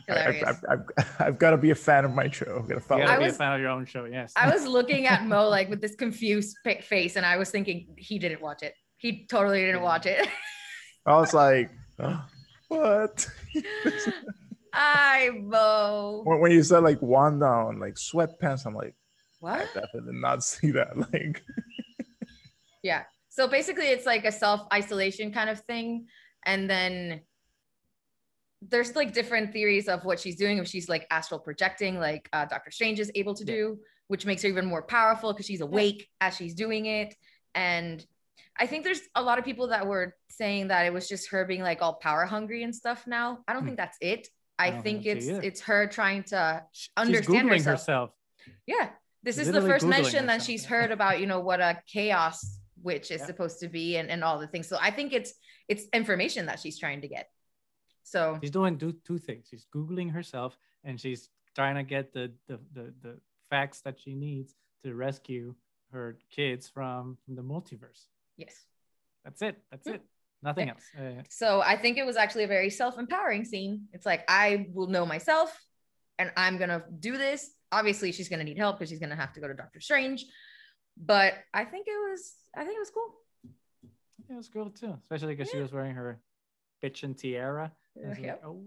[0.09, 0.86] I, have
[1.20, 2.57] I've got to be a fan of my show.
[2.59, 3.01] I'm gonna follow.
[3.01, 4.05] You gotta be was, a fan of your own show.
[4.05, 4.34] Yes.
[4.36, 8.20] I was looking at Mo like with this confused face, and I was thinking he
[8.20, 8.74] didn't watch it.
[8.97, 10.28] He totally didn't watch it.
[11.05, 12.24] I was like, oh,
[12.68, 13.28] what?
[14.74, 16.22] I Mo.
[16.24, 18.95] When, when you said like one on like sweatpants, I'm like,
[19.45, 19.61] what?
[19.61, 20.97] I definitely did not see that.
[20.97, 21.43] Like,
[22.83, 23.03] yeah.
[23.29, 26.07] So basically, it's like a self isolation kind of thing,
[26.45, 27.21] and then
[28.61, 32.45] there's like different theories of what she's doing if she's like astral projecting like uh,
[32.45, 33.53] dr strange is able to yeah.
[33.53, 36.27] do which makes her even more powerful because she's awake yeah.
[36.27, 37.13] as she's doing it
[37.53, 38.05] and
[38.57, 41.45] i think there's a lot of people that were saying that it was just her
[41.45, 43.67] being like all power hungry and stuff now i don't hmm.
[43.67, 44.27] think that's it
[44.57, 47.79] i, I think, think it's it's her trying to she's understand herself.
[47.79, 48.09] herself.
[48.65, 48.89] yeah
[49.26, 52.59] this is the first Googling mention that she's heard about you know what a chaos
[52.82, 53.26] witch is yeah.
[53.26, 55.34] supposed to be and, and all the things so i think it's
[55.67, 57.28] it's information that she's trying to get
[58.05, 59.47] so she's doing two, two things.
[59.49, 63.17] She's Googling herself and she's trying to get the, the, the, the
[63.49, 64.53] facts that she needs
[64.84, 65.55] to rescue
[65.91, 68.05] her kids from, from the multiverse.
[68.38, 68.65] Yes.
[69.23, 69.57] That's it.
[69.71, 70.01] That's it.
[70.43, 70.84] Nothing else.
[70.95, 73.88] Uh, so I think it was actually a very self-empowering scene.
[73.91, 75.59] It's like I will know myself
[76.19, 77.49] and I'm gonna do this.
[77.72, 80.26] Obviously, she's gonna need help because she's gonna have to go to Doctor Strange.
[80.97, 83.16] But I think it was I think it was cool.
[84.28, 85.59] Yeah, it was cool too, especially because yeah.
[85.59, 86.20] she was wearing her
[86.84, 87.72] bitchin' tiara.
[87.95, 88.18] Yep.
[88.18, 88.61] Like, oh,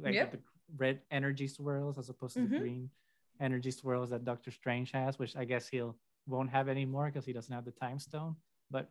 [0.00, 0.32] like yep.
[0.32, 0.38] the
[0.76, 2.52] red energy swirls as opposed to mm-hmm.
[2.52, 2.90] the green
[3.40, 5.96] energy swirls that Doctor Strange has, which I guess he'll
[6.26, 8.36] won't have anymore because he doesn't have the time stone.
[8.70, 8.88] But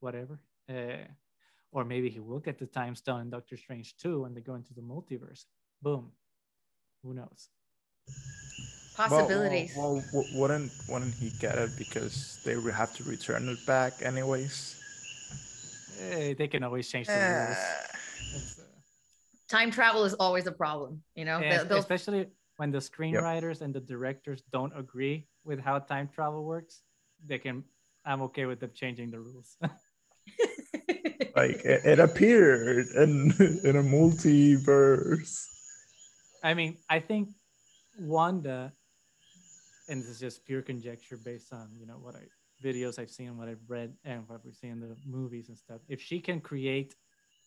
[0.00, 0.40] whatever.
[0.68, 1.06] Uh,
[1.72, 4.54] or maybe he will get the time stone in Doctor Strange too when they go
[4.54, 5.44] into the multiverse.
[5.80, 6.12] Boom.
[7.02, 7.48] Who knows?
[8.94, 9.72] Possibilities.
[9.76, 13.64] Well, well, well, wouldn't wouldn't he get it because they would have to return it
[13.66, 14.78] back anyways?
[15.98, 17.82] Uh, they can always change the uh, rules
[19.52, 21.38] time travel is always a problem, you know,
[21.70, 22.26] especially
[22.56, 23.62] when the screenwriters yep.
[23.62, 26.80] and the directors don't agree with how time travel works.
[27.26, 27.64] They can,
[28.04, 29.56] I'm okay with them changing the rules.
[31.36, 33.32] like it, it appeared in
[33.68, 35.46] in a multiverse.
[36.42, 37.28] I mean, I think
[37.98, 38.72] Wanda,
[39.88, 42.22] and this is just pure conjecture based on you know what I
[42.62, 45.80] videos I've seen, what I've read, and what we've seen in the movies and stuff.
[45.88, 46.94] If she can create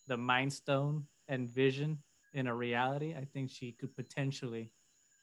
[0.06, 1.98] the Mind Stone and vision
[2.34, 4.70] in a reality, I think she could potentially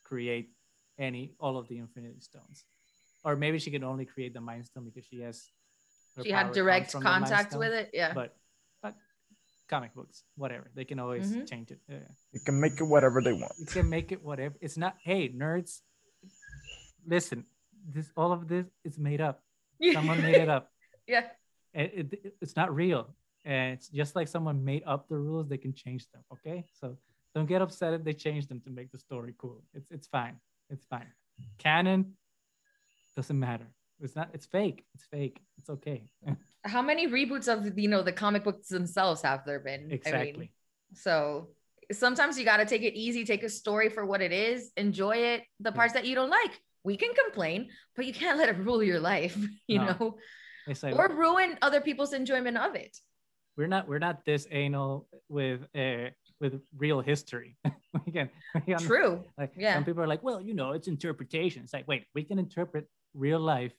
[0.04, 0.50] create
[0.98, 2.66] any all of the Infinity Stones,
[3.24, 5.50] or maybe she can only create the Mind Stone because she has.
[6.24, 8.14] She had direct contact with it, yeah.
[8.14, 8.36] But, but
[9.74, 11.46] comic books, whatever, they can always mm-hmm.
[11.46, 11.80] change it.
[11.90, 12.10] Yeah.
[12.32, 13.54] You can make it whatever they want.
[13.60, 14.56] You can make it whatever.
[14.62, 14.96] It's not.
[15.02, 15.82] Hey, nerds,
[17.06, 17.46] listen.
[17.94, 19.42] This all of this is made up.
[19.94, 20.72] Someone made it up.
[21.08, 21.26] Yeah.
[21.74, 23.16] It, it, it's not real
[23.46, 26.98] and it's just like someone made up the rules they can change them okay so
[27.36, 30.36] don't get upset if they change them to make the story cool it's it's fine
[30.70, 31.08] it's fine
[31.58, 32.14] canon
[33.16, 33.68] doesn't matter
[34.02, 36.04] it's not it's fake it's fake it's okay
[36.64, 40.38] how many reboots of you know the comic books themselves have there been exactly I
[40.38, 40.50] mean,
[40.94, 41.50] so
[41.92, 45.18] sometimes you got to take it easy take a story for what it is enjoy
[45.18, 46.02] it the parts yeah.
[46.02, 49.38] that you don't like we can complain but you can't let it rule your life
[49.68, 49.86] you no.
[49.86, 50.18] know
[50.82, 52.98] like, or ruin other people's enjoyment of it
[53.58, 56.10] we're not we're not this anal with uh
[56.44, 57.56] with real history.
[58.06, 58.30] we can,
[58.68, 59.24] we True.
[59.38, 59.74] Like yeah.
[59.76, 61.64] some people are like, well, you know, it's interpretation.
[61.64, 63.74] It's like, wait, we can interpret real life.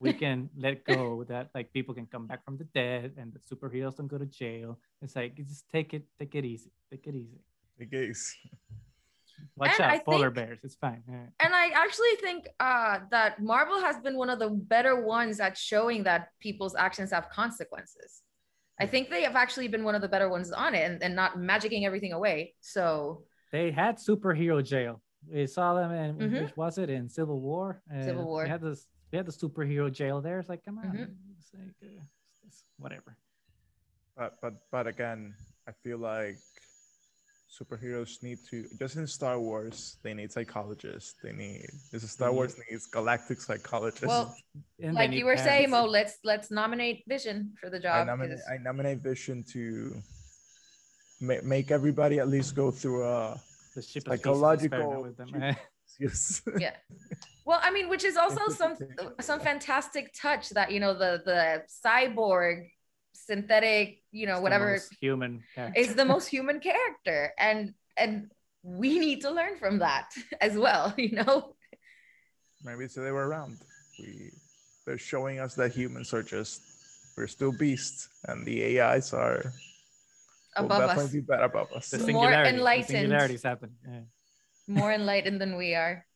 [0.00, 3.38] We can let go that like people can come back from the dead and the
[3.38, 4.78] superheroes don't go to jail.
[5.02, 7.40] It's like just take it, take it easy, take it easy.
[7.78, 8.36] Take it easy.
[9.56, 10.58] Watch and out, I polar think, bears.
[10.62, 11.02] It's fine.
[11.08, 11.26] Yeah.
[11.40, 15.56] And I actually think uh, that Marvel has been one of the better ones at
[15.56, 18.22] showing that people's actions have consequences.
[18.78, 21.14] I think they have actually been one of the better ones on it and, and
[21.14, 22.54] not magicking everything away.
[22.60, 25.02] So they had superhero jail.
[25.30, 26.44] We saw them in mm-hmm.
[26.44, 27.82] which was it in Civil War?
[28.02, 28.44] Civil War.
[28.44, 30.38] We had this we had the superhero jail there.
[30.38, 30.98] It's like, come on, mm-hmm.
[30.98, 31.08] like
[31.82, 32.02] uh,
[32.46, 33.16] it's whatever.
[34.16, 35.34] But but but again,
[35.68, 36.36] I feel like
[37.50, 41.14] superheroes need to just in Star Wars they need psychologists.
[41.22, 44.06] They need this is Star Wars needs galactic psychologists.
[44.06, 44.34] Well,
[44.82, 45.72] And like you need were saying, parents.
[45.72, 48.08] Mo, let's let's nominate Vision for the I job.
[48.50, 49.94] I nominate Vision to
[51.20, 53.40] ma- make everybody at least go through a
[53.74, 55.56] the ship of psychological with them.
[56.00, 56.42] yes.
[56.58, 56.74] yeah.
[57.44, 58.76] Well, I mean, which is also some
[59.20, 62.70] some fantastic touch that you know the the cyborg
[63.12, 65.80] synthetic, you know, It's whatever human character.
[65.80, 68.30] is the most human character, and and
[68.62, 70.10] we need to learn from that
[70.40, 70.94] as well.
[70.96, 71.54] You know.
[72.64, 73.58] Maybe so they were around.
[73.98, 74.30] We
[74.86, 76.60] they're showing us that humans are just
[77.16, 79.52] we're still beasts and the AIs are
[80.58, 81.90] will Above definitely us, be better above us.
[81.90, 82.50] the More singularity.
[82.50, 82.86] The enlightened.
[82.88, 83.70] singularities happen.
[83.86, 84.00] Yeah.
[84.70, 86.06] More enlightened than we are.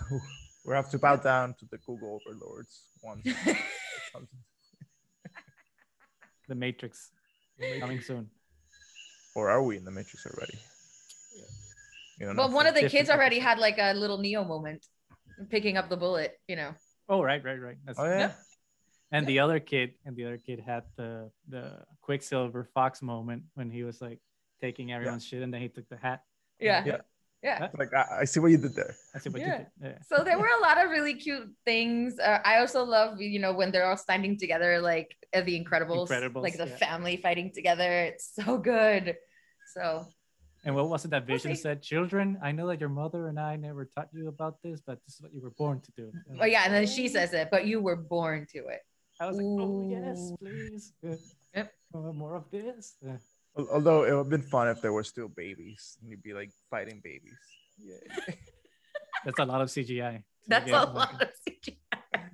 [0.64, 3.26] we have to bow down to the Google overlords once.
[6.48, 7.10] The Matrix
[7.80, 8.30] coming soon.
[9.34, 10.58] or are we in the Matrix already?
[12.20, 14.86] You don't Well, one of the kids already had like a little Neo moment,
[15.50, 16.38] picking up the bullet.
[16.46, 16.70] You know.
[17.08, 17.76] Oh right, right, right.
[17.84, 18.32] That's Oh yeah.
[19.10, 23.68] And the other kid, and the other kid had the the Quicksilver Fox moment when
[23.68, 24.20] he was like
[24.60, 26.22] taking everyone's shit, and then he took the hat.
[26.60, 26.84] Yeah.
[26.86, 27.00] Yeah.
[27.46, 27.64] Yeah.
[27.66, 28.94] It's Like I, I see what you did there.
[29.14, 29.46] I see what Yeah.
[29.46, 29.66] you did.
[29.82, 29.98] Yeah.
[30.10, 32.18] So there were a lot of really cute things.
[32.18, 36.08] Uh, I also love, you know, when they're all standing together, like uh, the Incredibles,
[36.10, 36.76] Incredibles, like the yeah.
[36.86, 37.90] family fighting together.
[38.10, 39.16] It's so good.
[39.74, 39.84] So
[40.64, 41.62] And what was it that Vision see.
[41.62, 41.82] said?
[41.92, 45.14] Children, I know that your mother and I never taught you about this, but this
[45.16, 46.06] is what you were born to do.
[46.28, 48.82] And oh yeah, and then she says it, but you were born to it.
[49.20, 50.84] I was like, oh yes, please.
[51.54, 51.72] Yep.
[51.94, 52.96] Uh, more of this.
[53.56, 53.62] Yeah.
[53.62, 56.34] Al- Although it would have been fun if there were still babies and you'd be
[56.34, 57.38] like fighting babies.
[57.78, 58.34] Yeah.
[59.24, 60.22] That's a lot of CGI.
[60.46, 61.74] That's a lot of CGI.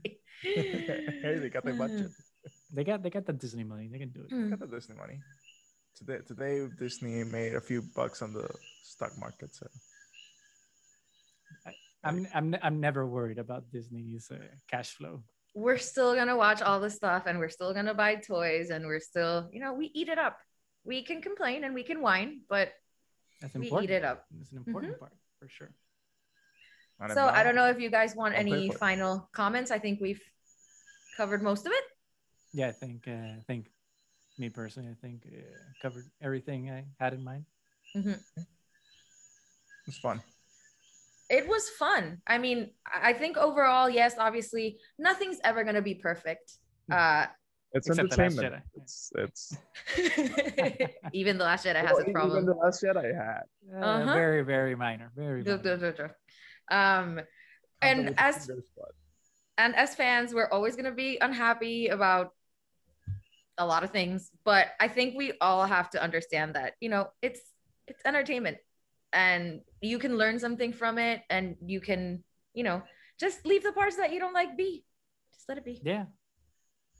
[0.42, 2.10] hey, they got their budget.
[2.72, 3.88] They got they got the Disney money.
[3.90, 4.30] They can do it.
[4.30, 5.20] They Got the Disney money.
[5.96, 8.48] Today, today Disney made a few bucks on the
[8.82, 9.54] stock market.
[9.54, 9.66] So
[12.04, 14.38] I'm I'm I'm never worried about Disney's uh,
[14.70, 15.22] cash flow.
[15.54, 19.00] we're still gonna watch all the stuff, and we're still gonna buy toys, and we're
[19.00, 20.36] still, you know, we eat it up.
[20.84, 22.72] We can complain and we can whine, but
[23.40, 23.90] That's we important.
[23.90, 24.26] eat it up.
[24.40, 25.70] It's an important part for sure.
[27.00, 29.70] and So I don't know if you guys want I'll any final comments.
[29.70, 30.22] I think we've
[31.16, 31.84] covered most of it.
[32.52, 33.70] Yeah, I think uh, I think
[34.38, 35.40] me personally, I think uh,
[35.80, 37.44] covered everything I had in mind.
[39.86, 40.20] It's fun.
[41.28, 42.20] It was fun.
[42.26, 46.58] I mean, I I think overall, yes, obviously, nothing's ever gonna be perfect.
[46.90, 47.26] Uh,
[47.74, 48.64] It's Except The Last entertainment.
[48.76, 48.82] Jedi.
[48.82, 49.56] It's it's.
[51.12, 53.42] even the Last Jedi has Well, its even the last Jedi had.
[53.74, 54.12] Uh, Uh-huh.
[54.14, 55.10] Very very minor.
[55.16, 55.42] Very.
[55.42, 55.76] Duh, Minor.
[55.76, 56.08] duh, duh,
[56.70, 56.76] duh.
[56.76, 57.20] Um,
[57.80, 58.50] And as-
[59.58, 62.32] and as fans, we're always gonna be unhappy about
[63.58, 67.08] a lot of things, but I think we all have to understand that you know
[67.22, 67.40] it's
[67.86, 68.58] it's entertainment,
[69.12, 72.24] and you can learn something from it, and you can
[72.54, 72.82] you know
[73.18, 74.84] just leave the parts that you don't like be,
[75.34, 75.80] just let it be.
[75.84, 76.06] Yeah.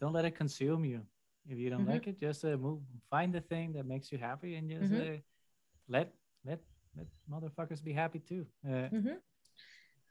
[0.03, 1.07] Don't let it consume you.
[1.49, 1.93] If you don't Mhm.
[1.93, 2.81] like it, just uh, move.
[3.09, 5.19] Find the thing that makes you happy, and just Mhm.
[5.19, 5.20] uh,
[5.87, 6.12] let
[6.45, 6.61] let
[6.97, 8.45] let motherfuckers be happy too.
[8.66, 9.20] Uh, Mhm.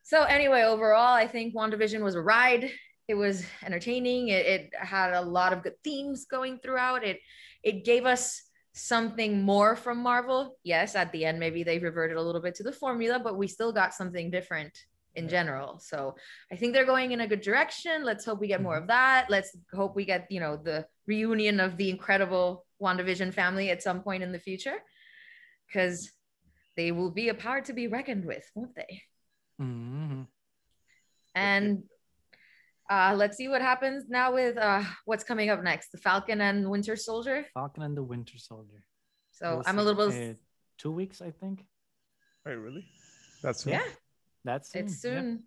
[0.04, 2.72] So anyway, overall, I think WandaVision was a ride.
[3.10, 4.30] It was entertaining.
[4.30, 7.04] It, it had a lot of good themes going throughout.
[7.04, 7.20] It
[7.62, 10.58] it gave us something more from Marvel.
[10.64, 13.48] Yes, at the end, maybe they reverted a little bit to the formula, but we
[13.50, 14.74] still got something different
[15.16, 15.80] in general.
[15.80, 16.16] So
[16.52, 18.04] I think they're going in a good direction.
[18.04, 19.28] Let's hope we get more of that.
[19.30, 24.02] Let's hope we get, you know, the reunion of the incredible WandaVision family at some
[24.02, 24.78] point in the future.
[25.68, 26.12] Because
[26.78, 29.02] they will be a power to be reckoned with, won't they?
[29.62, 30.28] mhm.
[31.36, 31.84] And
[32.90, 36.70] uh, let's see what happens now with uh, what's coming up next the Falcon and
[36.70, 37.46] Winter Soldier.
[37.54, 38.84] Falcon and the Winter Soldier.
[39.32, 40.34] So We'll I'm a little bit, Uh,
[40.78, 41.66] two weeks, I think.
[42.46, 42.86] Wait, really?
[43.42, 43.82] That's yeah,
[44.44, 45.20] That's it's soon, yeah.
[45.22, 45.44] soon.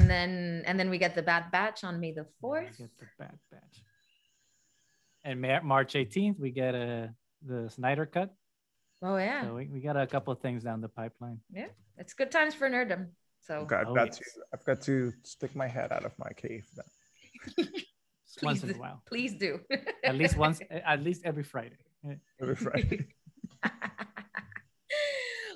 [0.00, 2.76] And then and then we get the Bad Batch on May the 4th.
[2.78, 3.84] get the Bad Batch.
[5.24, 7.08] And Mar- March 18th, we get uh,
[7.44, 8.34] the Snyder Cut.
[9.02, 9.42] Oh, yeah.
[9.44, 11.38] So we, we got a couple of things down the pipeline.
[11.52, 11.66] Yeah,
[11.96, 13.08] it's good times for nerddom.
[13.40, 14.18] So Okay, I've Oh, got yes.
[14.18, 17.68] to I've got to stick my head out of my cave then.
[18.42, 19.02] Once in a while.
[19.06, 19.60] please do.
[20.04, 21.78] At least once, at least every Friday.
[22.40, 23.06] Every Friday.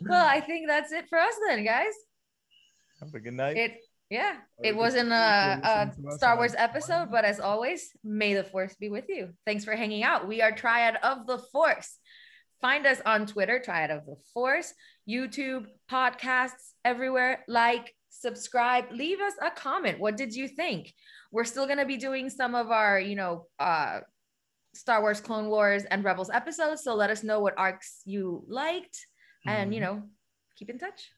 [0.02, 1.92] well, I think that's it for us then, guys.
[3.02, 3.56] Have a good night.
[3.56, 3.80] It
[4.10, 8.90] yeah, it wasn't a, a Star Wars episode, but as always, may the force be
[8.90, 9.30] with you.
[9.46, 10.28] Thanks for hanging out.
[10.28, 11.96] We are Triad of the Force.
[12.60, 14.74] Find us on Twitter, Triad of the Force,
[15.08, 17.42] YouTube, podcasts, everywhere.
[17.48, 19.98] Like, subscribe, leave us a comment.
[19.98, 20.92] What did you think?
[21.32, 24.00] We're still going to be doing some of our, you know, uh,
[24.74, 26.84] Star Wars, Clone Wars, and Rebels episodes.
[26.84, 29.06] So let us know what arcs you liked
[29.46, 29.96] and, you mm-hmm.
[29.96, 30.02] know,
[30.56, 31.10] keep in touch.